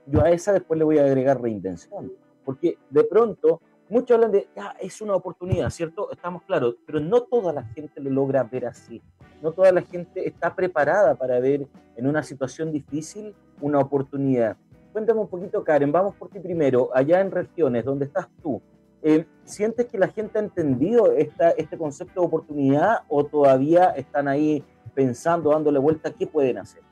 [0.06, 2.10] Yo a esa después le voy a agregar reinvención,
[2.44, 6.10] porque de pronto muchos hablan de, ya, es una oportunidad, ¿cierto?
[6.10, 9.02] Estamos claros, pero no toda la gente lo logra ver así.
[9.42, 14.56] No toda la gente está preparada para ver en una situación difícil una oportunidad.
[14.92, 18.62] Cuéntame un poquito, Karen, vamos por ti primero, allá en regiones, donde estás tú,
[19.02, 24.28] eh, ¿Sientes que la gente ha entendido esta, este concepto de oportunidad o todavía están
[24.28, 26.82] ahí pensando, dándole vuelta, qué pueden hacer?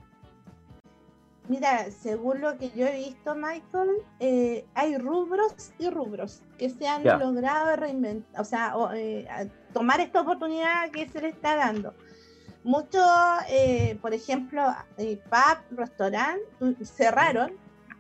[1.48, 6.86] Mira, según lo que yo he visto, Michael, eh, hay rubros y rubros que se
[6.86, 9.26] han logrado reinventar, o sea, eh,
[9.72, 11.94] tomar esta oportunidad que se le está dando.
[12.62, 13.02] Muchos,
[14.02, 14.62] por ejemplo,
[14.96, 16.40] pub, restaurant,
[16.82, 17.52] cerraron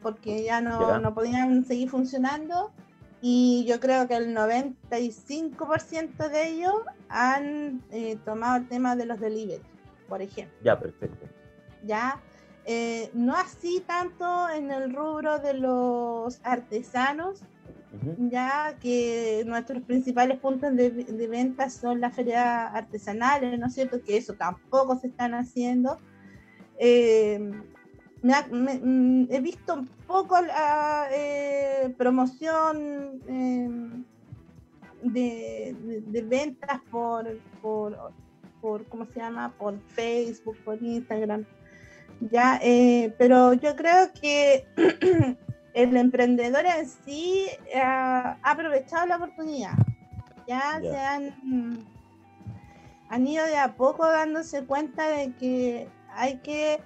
[0.02, 2.70] porque ya no, no podían seguir funcionando
[3.22, 6.74] y yo creo que el 95% de ellos
[7.08, 9.62] han eh, tomado el tema de los delivery,
[10.08, 10.56] por ejemplo.
[10.62, 11.26] Ya, perfecto.
[11.84, 12.20] Ya,
[12.64, 17.42] eh, no así tanto en el rubro de los artesanos,
[18.18, 24.00] ya que nuestros principales puntos de, de, venta son las ferias artesanales, ¿no es cierto?
[24.00, 25.98] Que eso tampoco se están haciendo.
[26.78, 27.50] Eh,
[28.22, 34.04] Mm, he visto poco la eh, promoción em,
[35.04, 35.72] de,
[36.24, 38.12] ventas por, por,
[38.60, 39.54] por, ¿cómo se llama?
[39.56, 41.44] Por Facebook, por Instagram.
[42.32, 44.66] Ya, eh, pero yo creo que
[45.74, 47.46] el emprendedor en sí
[47.80, 49.74] ha aprovechado la oportunidad.
[50.48, 51.86] Ya se han,
[53.10, 56.80] han ido de a poco dándose cuenta de que hay que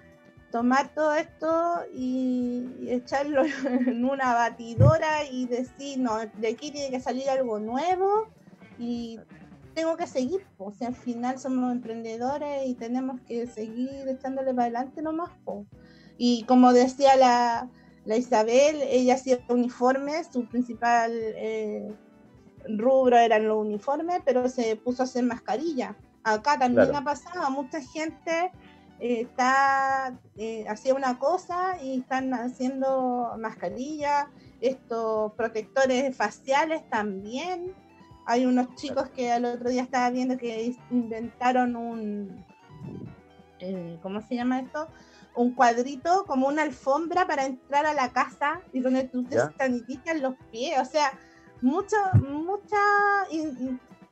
[0.55, 3.43] tomar todo esto y, echarlo
[3.89, 8.29] en una batidora y decir, no, de aquí tiene que salir algo nuevo
[8.79, 9.19] y
[9.75, 14.67] tengo que seguir, o sea, al final somos emprendedores y tenemos que seguir echándole para
[14.67, 15.31] adelante nomás.
[16.19, 17.69] Y como decía la,
[18.05, 21.93] la, Isabel, ella hacía uniformes, su principal eh,
[22.69, 25.97] rubro eran los uniformes, pero se puso a hacer mascarilla.
[26.23, 28.53] Acá también ha pasado, mucha gente
[29.01, 34.31] eh, está eh, haciendo una cosa y están haciendo mascarilla,
[34.61, 37.75] estos protectores faciales también.
[38.27, 42.45] Hay unos chicos que al otro día estaba viendo que inventaron un,
[43.59, 44.89] eh, ¿cómo se llama esto?
[45.35, 50.21] Un cuadrito como una alfombra para entrar a la casa y donde tú te sanitizas
[50.21, 50.79] los pies.
[50.81, 51.13] O sea,
[51.61, 52.79] mucha, mucha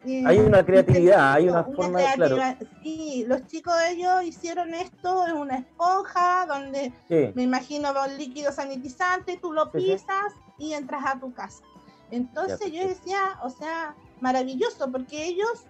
[0.05, 2.37] hay una creatividad, hay una, forma de, claro.
[2.83, 6.93] Sí, los chicos ellos hicieron esto en una esponja donde
[7.35, 11.63] me imagino va un líquido sanitizante, tú lo pisas y entras a tu casa.
[12.11, 15.65] Entonces yo decía, o sea, maravilloso porque ellos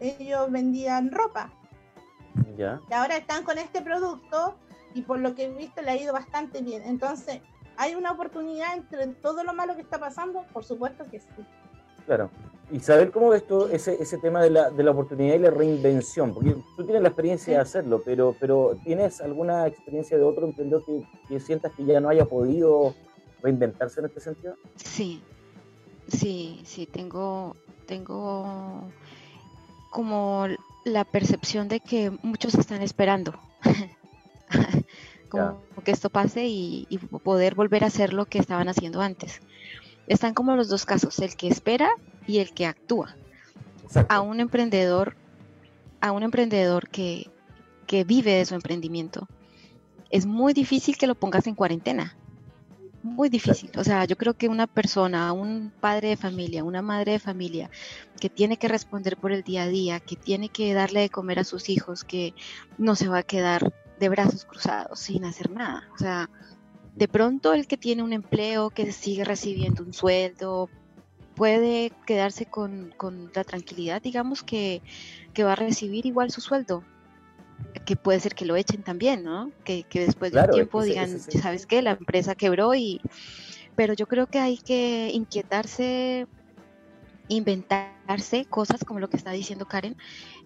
[0.00, 1.50] ellos vendían ropa.
[2.56, 2.80] Ya.
[2.90, 4.56] Y ahora están con este producto
[4.94, 6.82] y por lo que he visto le ha ido bastante bien.
[6.82, 7.40] Entonces,
[7.76, 10.44] ¿hay una oportunidad entre todo lo malo que está pasando?
[10.52, 11.28] Por supuesto que sí.
[12.06, 12.30] Claro.
[12.72, 15.50] Y saber cómo ves tú ese, ese tema de la, de la oportunidad y la
[15.50, 20.46] reinvención, porque tú tienes la experiencia de hacerlo, pero, pero ¿tienes alguna experiencia de otro
[20.46, 22.94] emprendedor que, que sientas que ya no haya podido
[23.42, 24.54] reinventarse en este sentido?
[24.76, 25.22] Sí,
[26.08, 28.90] sí, sí, tengo, tengo
[29.90, 30.46] como
[30.86, 33.38] la percepción de que muchos están esperando
[35.28, 39.42] como que esto pase y, y, poder volver a hacer lo que estaban haciendo antes.
[40.06, 41.90] Están como los dos casos, el que espera
[42.26, 43.16] y el que actúa.
[44.08, 45.16] A un emprendedor,
[46.00, 47.30] a un emprendedor que,
[47.86, 49.28] que vive de su emprendimiento,
[50.10, 52.16] es muy difícil que lo pongas en cuarentena.
[53.02, 53.70] Muy difícil.
[53.76, 57.70] O sea, yo creo que una persona, un padre de familia, una madre de familia,
[58.20, 61.40] que tiene que responder por el día a día, que tiene que darle de comer
[61.40, 62.34] a sus hijos, que
[62.78, 65.88] no se va a quedar de brazos cruzados sin hacer nada.
[65.94, 66.30] O sea,
[66.94, 70.68] de pronto el que tiene un empleo, que sigue recibiendo un sueldo,
[71.34, 72.94] puede quedarse con,
[73.34, 74.82] la tranquilidad, digamos, que,
[75.40, 76.84] va a recibir igual su sueldo.
[77.84, 79.50] Que puede ser que lo echen también, ¿no?
[79.64, 81.82] Que, después de un tiempo digan, ¿sabes qué?
[81.82, 83.00] La empresa quebró y...
[83.74, 86.26] Pero yo creo que hay que inquietarse,
[88.02, 89.96] inventarse cosas como lo que está diciendo Karen,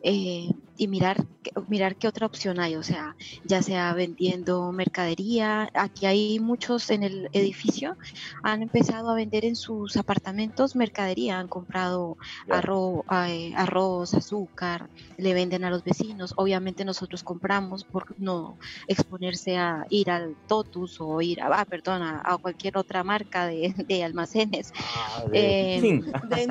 [0.02, 1.24] eh, y mirar,
[1.68, 7.02] mirar qué otra opción hay, o sea, ya sea vendiendo mercadería, aquí hay muchos en
[7.02, 7.96] el edificio,
[8.42, 12.18] han empezado a vender en sus apartamentos mercadería, han comprado
[12.50, 19.56] arroz, eh, arroz, azúcar, le venden a los vecinos, obviamente nosotros compramos por no exponerse
[19.56, 24.72] a ir al Totus o ir a, ah, perdón, a, cualquier otra marca de, almacenes.
[24.94, 26.00] Ah, eh,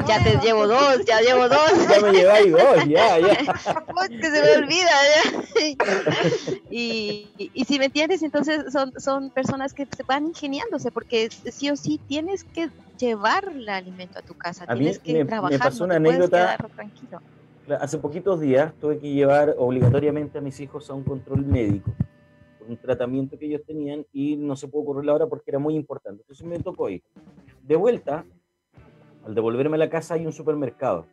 [0.07, 1.87] ya te llevo dos, ya llevo dos.
[1.89, 3.35] Ya me lleváis dos, ya, ya.
[4.07, 4.91] que se me olvida.
[6.69, 11.69] y, y, si me entiendes, entonces son, son personas que se van ingeniándose porque sí
[11.69, 15.59] o sí tienes que llevar el alimento a tu casa, tienes que me, trabajar.
[15.59, 16.57] Me pasó una anécdota.
[17.79, 21.91] Hace poquitos días tuve que llevar obligatoriamente a mis hijos a un control médico
[22.67, 25.75] un tratamiento que ellos tenían y no se pudo ocurrir la hora porque era muy
[25.75, 26.21] importante.
[26.21, 27.03] Entonces me tocó ir.
[27.61, 28.25] De vuelta,
[29.25, 31.05] al devolverme a la casa hay un supermercado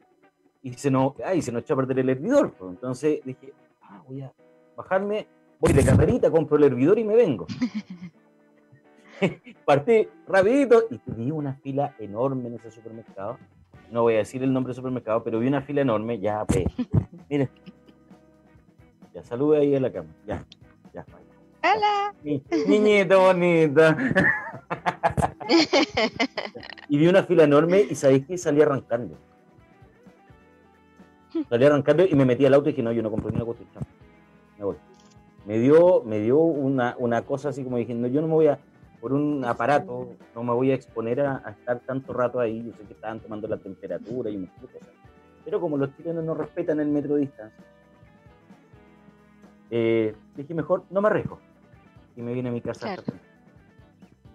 [0.63, 2.53] y se nos, ay, se nos echa a perder el hervidor.
[2.53, 2.71] Pues.
[2.71, 3.53] Entonces dije,
[3.83, 4.33] ah, voy a
[4.77, 5.27] bajarme,
[5.59, 7.47] voy de carrerita, compro el hervidor y me vengo.
[9.65, 13.39] Partí rapidito y vi una fila enorme en ese supermercado.
[13.91, 16.19] No voy a decir el nombre del supermercado, pero vi una fila enorme.
[16.19, 16.65] Ya, pues,
[17.29, 17.51] mire.
[19.13, 20.09] Ya, salude ahí a la cama.
[20.27, 20.47] Ya,
[20.95, 21.05] ya.
[21.63, 22.15] Hola.
[22.67, 23.83] niñito bonito.
[26.89, 29.17] y vi una fila enorme y sabéis que salí arrancando.
[31.49, 33.45] Salí arrancando y me metí al auto y dije, no, yo no compré ni una
[33.45, 33.69] cuestión.
[34.59, 34.77] Me voy.
[35.47, 38.59] Me dio, me dio una, una, cosa así como diciendo, yo no me voy a,
[39.01, 42.65] por un aparato, no me voy a exponer a, estar tanto rato ahí.
[42.65, 44.89] Yo sé que estaban tomando la temperatura y muchas cosas.
[45.45, 47.65] Pero como los chilenos no respetan el metro de distancia,
[49.71, 51.41] eh, dije mejor, no me arriesgo.
[52.15, 52.95] Y me vine a mi casa.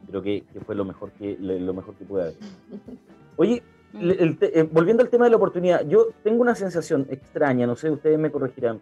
[0.08, 2.36] Creo que, fue lo mejor que, lo mejor que pude haber.
[3.36, 3.62] Oye,
[3.94, 8.18] eh, volviendo al tema de la oportunidad, yo tengo una sensación extraña, no sé, ustedes
[8.18, 8.80] me corregirán,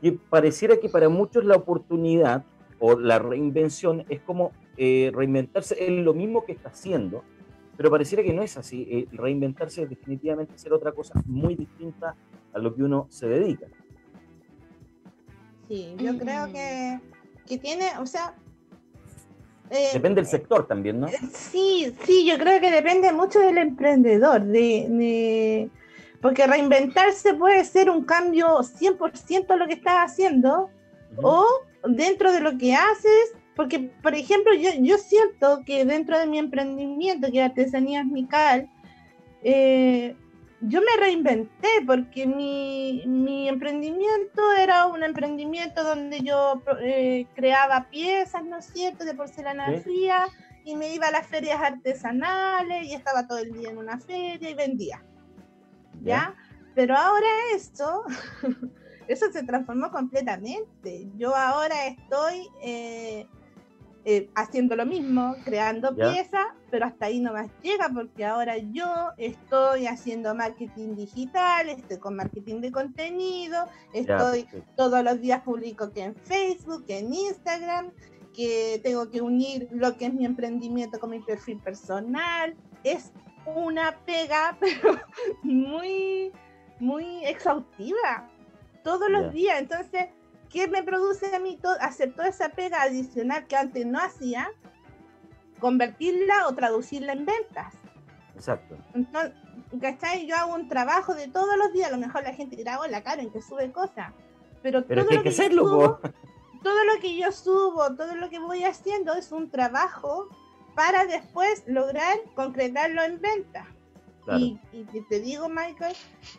[0.00, 2.44] que pareciera que para muchos la oportunidad
[2.80, 7.22] o la reinvención es como eh, reinventarse, es lo mismo que está haciendo,
[7.76, 8.86] pero pareciera que no es así.
[8.90, 12.14] Eh, reinventarse es definitivamente ser otra cosa muy distinta
[12.52, 13.66] a lo que uno se dedica.
[15.68, 17.00] Sí, yo creo que
[17.46, 18.34] que tiene, o sea...
[19.70, 21.08] Eh, depende del sector también, ¿no?
[21.32, 25.70] Sí, sí, yo creo que depende mucho del emprendedor, de,
[26.20, 30.70] porque reinventarse puede ser un cambio 100% lo que estás haciendo,
[31.22, 31.44] o
[31.88, 36.38] dentro de lo que haces, porque, por ejemplo, yo, yo siento que dentro de mi
[36.38, 38.68] emprendimiento, que es Artesanías Mical,
[39.42, 40.16] eh,
[40.66, 48.44] yo me reinventé porque mi, mi, emprendimiento era un emprendimiento donde yo eh, creaba piezas,
[48.44, 50.26] ¿no es cierto?, de porcelana fría
[50.64, 54.48] y me iba a las ferias artesanales y estaba todo el día en una feria
[54.48, 55.02] y vendía.
[56.02, 56.34] ¿Ya?
[56.74, 58.04] Pero ahora esto,
[59.08, 61.08] eso se transformó completamente.
[61.16, 63.26] Yo ahora estoy eh,
[64.06, 68.84] eh, haciendo lo mismo, creando piezas, pero hasta ahí no más llega porque ahora yo
[69.16, 74.46] estoy haciendo marketing digital, estoy con marketing de contenido, estoy
[74.76, 77.92] todos los días publico que en Facebook, que en Instagram,
[78.34, 82.54] que tengo que unir lo que es mi emprendimiento con mi perfil personal.
[82.82, 83.10] Es
[83.46, 85.00] una pega, pero
[85.42, 86.30] muy,
[86.78, 88.28] muy exhaustiva,
[88.82, 89.60] todos los días.
[89.60, 90.08] Entonces,
[90.54, 94.48] ¿qué me produce a mí hacer toda esa pega adicional que antes no hacía?
[95.58, 97.74] Convertirla o traducirla en ventas.
[98.36, 98.76] Exacto.
[98.94, 99.32] Entonces,
[99.80, 100.26] ¿cachai?
[100.26, 103.02] Yo hago un trabajo de todos los días, a lo mejor la gente dirá, la
[103.02, 104.12] cara en que sube cosas.
[104.62, 106.00] Pero, Pero todo que lo que hacerlo,
[106.62, 110.28] todo lo que yo subo, todo lo que voy haciendo es un trabajo
[110.76, 113.66] para después lograr concretarlo en venta.
[114.38, 115.94] Y, y, te digo, Michael,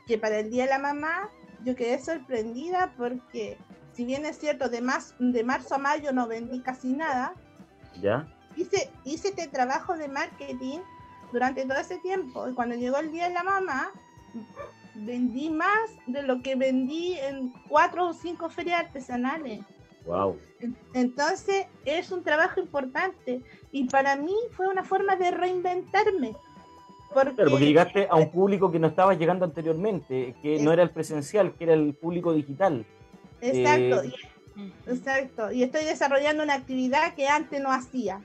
[0.07, 1.29] que para el Día de la Mamá
[1.65, 3.59] yo quedé sorprendida porque
[3.95, 7.33] si bien es cierto, de, más, de marzo a mayo no vendí casi nada,
[8.01, 8.27] ¿Ya?
[8.57, 10.79] Hice, hice este trabajo de marketing
[11.31, 12.47] durante todo ese tiempo.
[12.49, 13.91] Y cuando llegó el día de la mamá,
[14.95, 19.61] vendí más de lo que vendí en cuatro o cinco ferias artesanales.
[20.05, 20.37] Wow.
[20.93, 23.41] Entonces es un trabajo importante
[23.71, 26.35] y para mí fue una forma de reinventarme.
[27.13, 30.89] Porque, porque llegaste a un público que no estaba llegando anteriormente, que no era el
[30.89, 32.85] presencial, que era el público digital.
[33.49, 34.13] Exacto, eh,
[34.55, 35.51] y, exacto.
[35.51, 38.21] Y estoy desarrollando una actividad que antes no hacía,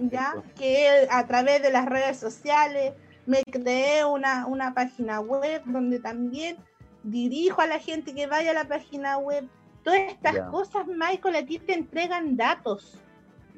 [0.00, 0.34] ¿ya?
[0.56, 2.94] Que a través de las redes sociales
[3.26, 6.56] me creé una, una página web donde también
[7.02, 9.48] dirijo a la gente que vaya a la página web.
[9.82, 12.98] Todas estas cosas, Michael, a ti te entregan datos.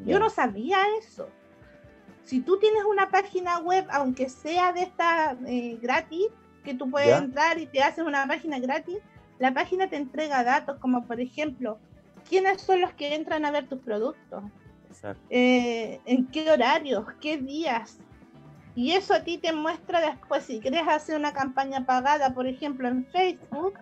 [0.04, 1.28] Yo no sabía eso.
[2.24, 6.28] Si tú tienes una página web, aunque sea de esta eh, gratis,
[6.64, 8.98] que tú puedes entrar y te haces una página gratis,
[9.42, 11.80] la página te entrega datos como por ejemplo,
[12.28, 14.44] quiénes son los que entran a ver tus productos,
[15.30, 17.98] eh, en qué horarios, qué días.
[18.76, 22.86] Y eso a ti te muestra después, si quieres hacer una campaña pagada, por ejemplo,
[22.86, 23.74] en Facebook,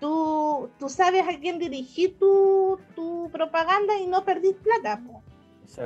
[0.00, 5.00] tú, tú sabes a quién dirigir tu, tu propaganda y no perdís plata.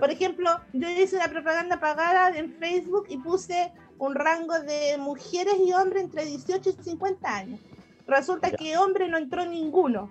[0.00, 5.56] Por ejemplo, yo hice una propaganda pagada en Facebook y puse un rango de mujeres
[5.62, 7.60] y hombres entre 18 y 50 años.
[8.06, 10.10] Resulta que hombre no entró ninguno.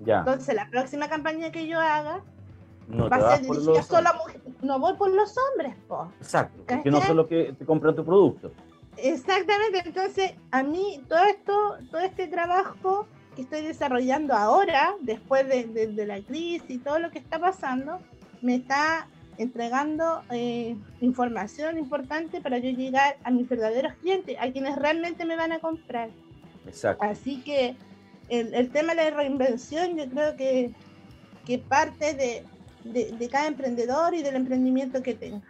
[0.00, 0.20] Ya.
[0.20, 2.22] Entonces, la próxima campaña que yo haga
[2.88, 4.42] no va a ser dirigida solo a mujeres.
[4.62, 6.10] No voy por los hombres, po.
[6.20, 8.52] Exacto, que no son los que te compran tu producto.
[8.96, 13.06] Exactamente, entonces a mí todo esto, todo este trabajo
[13.36, 18.00] que estoy desarrollando ahora, después de, la crisis y todo lo que está pasando,
[18.42, 19.06] me está
[19.36, 25.36] entregando eh, información importante para yo llegar a mis verdaderos clientes, a quienes realmente me
[25.36, 26.10] van a comprar.
[27.00, 27.76] Así que
[28.28, 30.72] el, tema de la reinvención yo creo que,
[31.44, 35.46] que parte de, cada emprendedor y del emprendimiento que tenga.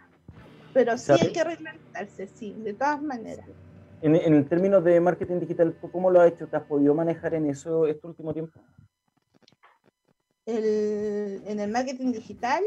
[0.73, 3.45] Pero sí hay que reinventarse, sí, de todas maneras.
[4.01, 6.47] En, en términos de marketing digital, ¿cómo lo has hecho?
[6.47, 8.59] ¿Te has podido manejar en eso este último tiempo?
[10.51, 12.63] en el marketing digital.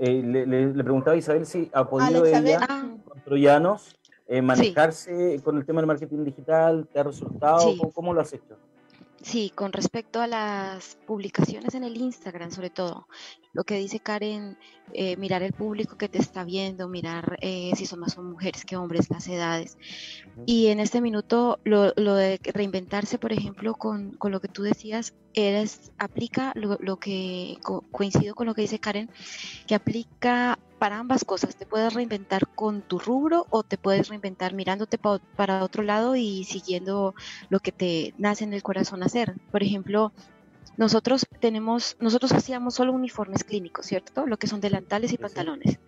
[0.00, 2.96] Eh, le, preguntaba a Isabel si ha podido ella, ah.
[4.28, 6.88] Eh, manejarse con el tema del marketing digital?
[6.92, 7.76] ¿Te ha resultado?
[7.94, 8.56] ¿Cómo, lo has hecho?
[9.22, 13.08] Sí, con respecto a las publicaciones en el Instagram, sobre todo,
[13.52, 14.58] lo que dice Karen,
[14.92, 18.76] eh, mirar el público que te está viendo, mirar eh, si son más mujeres que
[18.76, 19.78] hombres, las edades.
[20.44, 25.14] Y en este minuto, lo, de reinventarse, por ejemplo, con, con, lo que tú decías,
[25.34, 27.58] eres, aplica lo, lo que
[27.90, 29.10] coincido con lo que dice Karen,
[29.66, 31.56] que aplica para ambas cosas.
[31.56, 36.44] Te puedes reinventar con tu rubro o te puedes reinventar mirándote para otro lado y
[36.44, 37.14] siguiendo
[37.48, 39.34] lo que te nace en el corazón hacer.
[39.50, 40.12] Por ejemplo,
[40.76, 44.26] nosotros tenemos, nosotros hacíamos solo uniformes clínicos, ¿cierto?
[44.26, 45.78] Lo que son delantales y pantalones.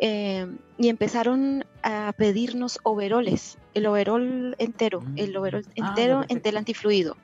[0.00, 0.46] Eh,
[0.76, 5.82] y empezaron a pedirnos overoles, el overol entero, el overol mm.
[5.82, 7.16] ah, entero en tela antifluido.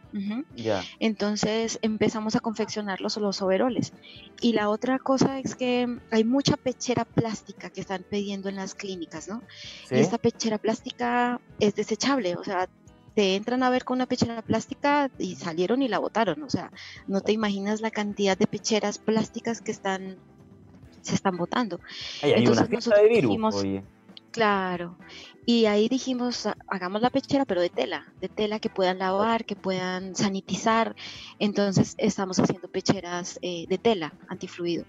[0.98, 3.92] Entonces empezamos a confeccionar los, los overoles.
[4.40, 8.74] Y la otra cosa es que hay mucha pechera plástica que están pidiendo en las
[8.74, 9.42] clínicas, ¿no?
[9.90, 12.68] Y esta pechera plástica es desechable, o sea,
[13.14, 16.42] te entran a ver con una pechera plástica y salieron y la botaron.
[16.42, 16.72] O sea,
[17.06, 20.16] no te imaginas la cantidad de pecheras plásticas que están
[21.04, 21.80] se están botando.
[22.22, 23.64] Entonces nosotros dijimos,
[24.30, 24.96] claro,
[25.46, 29.56] y ahí dijimos, hagamos la pechera, pero de tela, de tela que puedan lavar, que
[29.56, 30.96] puedan sanitizar.
[31.38, 34.86] Entonces estamos haciendo pecheras eh, de tela, antifluido.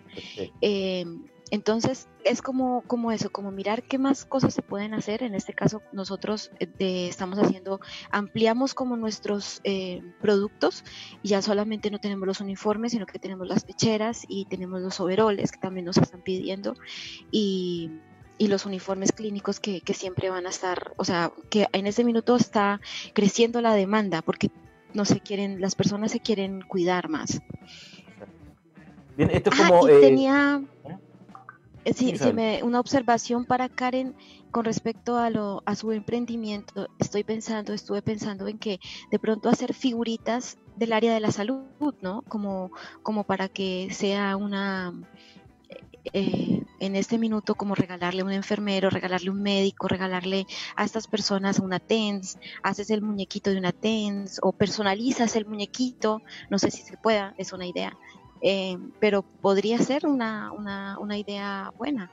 [0.62, 5.22] Em, entonces es como, como eso, como mirar qué más cosas se pueden hacer.
[5.24, 7.80] En este caso nosotros eh, estamos haciendo,
[8.10, 10.84] ampliamos como nuestros eh, productos
[11.22, 15.00] y ya solamente no tenemos los uniformes, sino que tenemos las pecheras y tenemos los
[15.00, 16.76] overoles que también nos están pidiendo
[17.32, 17.92] y,
[18.38, 22.04] y los uniformes clínicos que, que siempre van a estar, o sea, que en ese
[22.04, 22.82] minuto está
[23.14, 24.50] creciendo la demanda porque
[24.94, 27.42] no se quieren, las personas se quieren cuidar más.
[29.16, 29.88] Bien, esto es ah, como...
[29.88, 30.64] Eh, tenía...
[30.86, 30.98] ¿eh?
[31.94, 34.16] Sí, me, una observación para Karen
[34.52, 36.88] con respecto a, lo, a su emprendimiento.
[37.00, 38.80] Estoy pensando, estuve pensando en que
[39.12, 41.64] de pronto hacer figuritas del área de la salud,
[42.02, 42.24] ¿no?
[42.24, 42.72] Como,
[43.04, 44.94] como para que sea una,
[46.14, 51.08] eh, en este minuto como regalarle a un enfermero, regalarle un médico, regalarle a estas
[51.08, 56.72] personas una TENS, haces el muñequito de una TENS o personalizas el muñequito, no sé
[56.72, 57.98] si se pueda, es una idea,
[58.48, 62.12] eh, pero podría ser una, una, una, idea buena.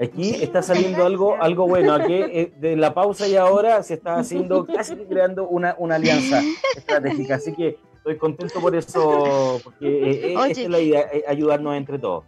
[0.00, 1.92] Aquí está saliendo algo, algo bueno.
[1.92, 6.40] Aquí eh, de la pausa y ahora se está haciendo, casi creando una, una alianza
[6.74, 7.34] estratégica.
[7.34, 12.24] Así que estoy contento por eso, porque eh, esta es la idea, ayudarnos entre todos.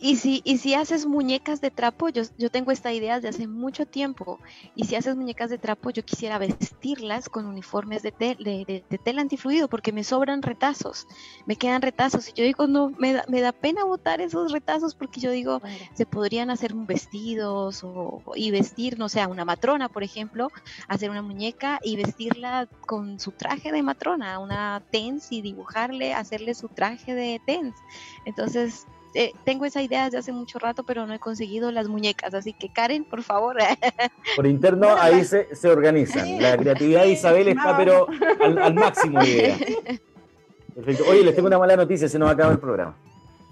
[0.00, 3.48] Y si, y si haces muñecas de trapo, yo, yo tengo esta idea de hace
[3.48, 4.38] mucho tiempo,
[4.76, 9.22] y si haces muñecas de trapo, yo quisiera vestirlas con uniformes de, de, de, tela
[9.22, 11.08] antifluido, porque me sobran retazos,
[11.46, 14.94] me quedan retazos, y yo digo, no, me da, me da pena botar esos retazos,
[14.94, 15.60] porque yo digo,
[15.94, 20.48] se podrían hacer vestidos o, y vestir, no sé, a una matrona, por ejemplo,
[20.86, 26.54] hacer una muñeca y vestirla con su traje de matrona, una TENS, y dibujarle, hacerle
[26.54, 27.74] su traje de TENS.
[28.24, 32.34] Entonces, eh, tengo esa idea desde hace mucho rato, pero no he conseguido las muñecas,
[32.34, 33.56] así que Karen, por favor.
[34.36, 36.40] Por interno ahí se, se organizan.
[36.40, 38.06] La creatividad de Isabel está pero
[38.40, 39.20] al, máximo
[40.74, 41.04] Perfecto.
[41.08, 42.96] Oye, les tengo una mala noticia, se nos acaba el programa.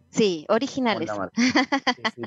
[0.10, 1.10] Sí, originales.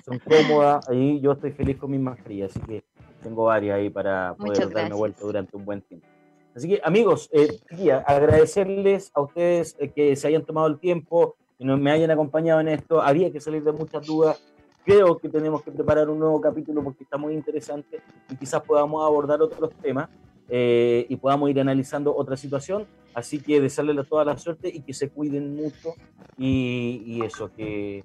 [0.04, 0.88] son cómodas.
[0.88, 2.56] Ahí yo estoy feliz con mis mascarillas.
[2.56, 2.84] Así que
[3.22, 6.06] tengo varias ahí para poder darme vuelta durante un buen tiempo.
[6.54, 7.60] Así que amigos, eh,
[8.06, 12.68] agradecerles a ustedes eh, que se hayan tomado el tiempo, que me hayan acompañado en
[12.68, 13.00] esto.
[13.00, 14.42] Había que salir de muchas dudas.
[14.84, 18.00] Creo que tenemos que preparar un nuevo capítulo porque está muy interesante
[18.30, 20.08] y quizás podamos abordar otros temas.
[20.48, 22.86] eh, y podamos ir analizando otra situación.
[23.14, 25.94] Así que desearles toda la suerte y que se cuiden mucho
[26.36, 28.02] y, eso, que,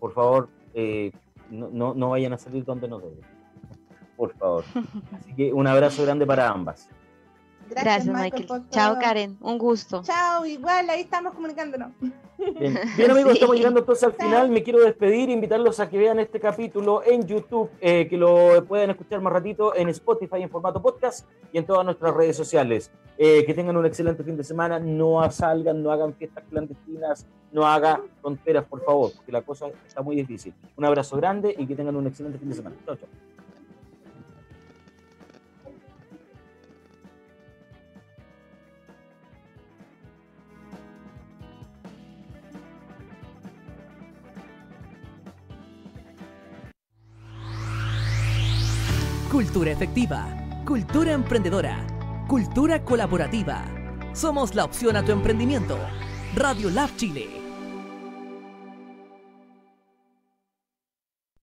[0.00, 1.12] por favor eh,
[1.50, 3.20] no, no, vayan a salir donde no deben.
[4.16, 4.64] Por favor.
[5.12, 6.88] Así que un abrazo grande para ambas.
[7.70, 8.46] Gracias, Michael.
[8.70, 9.36] Chao, Karen.
[9.40, 10.02] Un gusto.
[10.02, 11.90] Chao, igual, ahí estamos comunicándonos.
[12.38, 12.78] Bien,
[13.10, 14.50] amigos, estamos llegando entonces al final.
[14.50, 18.90] Me quiero despedir, invitarlos a que vean este capítulo en YouTube, eh, que lo pueden
[18.90, 22.90] escuchar más ratito en Spotify en formato podcast y en todas nuestras redes sociales.
[23.16, 24.78] Eh, que tengan un excelente fin de semana.
[24.78, 30.02] No salgan, no hagan fiestas clandestinas, no hagan tonteras, por favor, porque la cosa está
[30.02, 30.54] muy difícil.
[30.76, 32.76] Un abrazo grande y que tengan un excelente fin de semana.
[32.86, 33.08] Chao, chao.
[49.38, 50.26] Cultura efectiva,
[50.64, 51.86] cultura emprendedora,
[52.26, 53.64] cultura colaborativa.
[54.12, 55.78] Somos la opción a tu emprendimiento.
[56.34, 57.37] Radio Lab Chile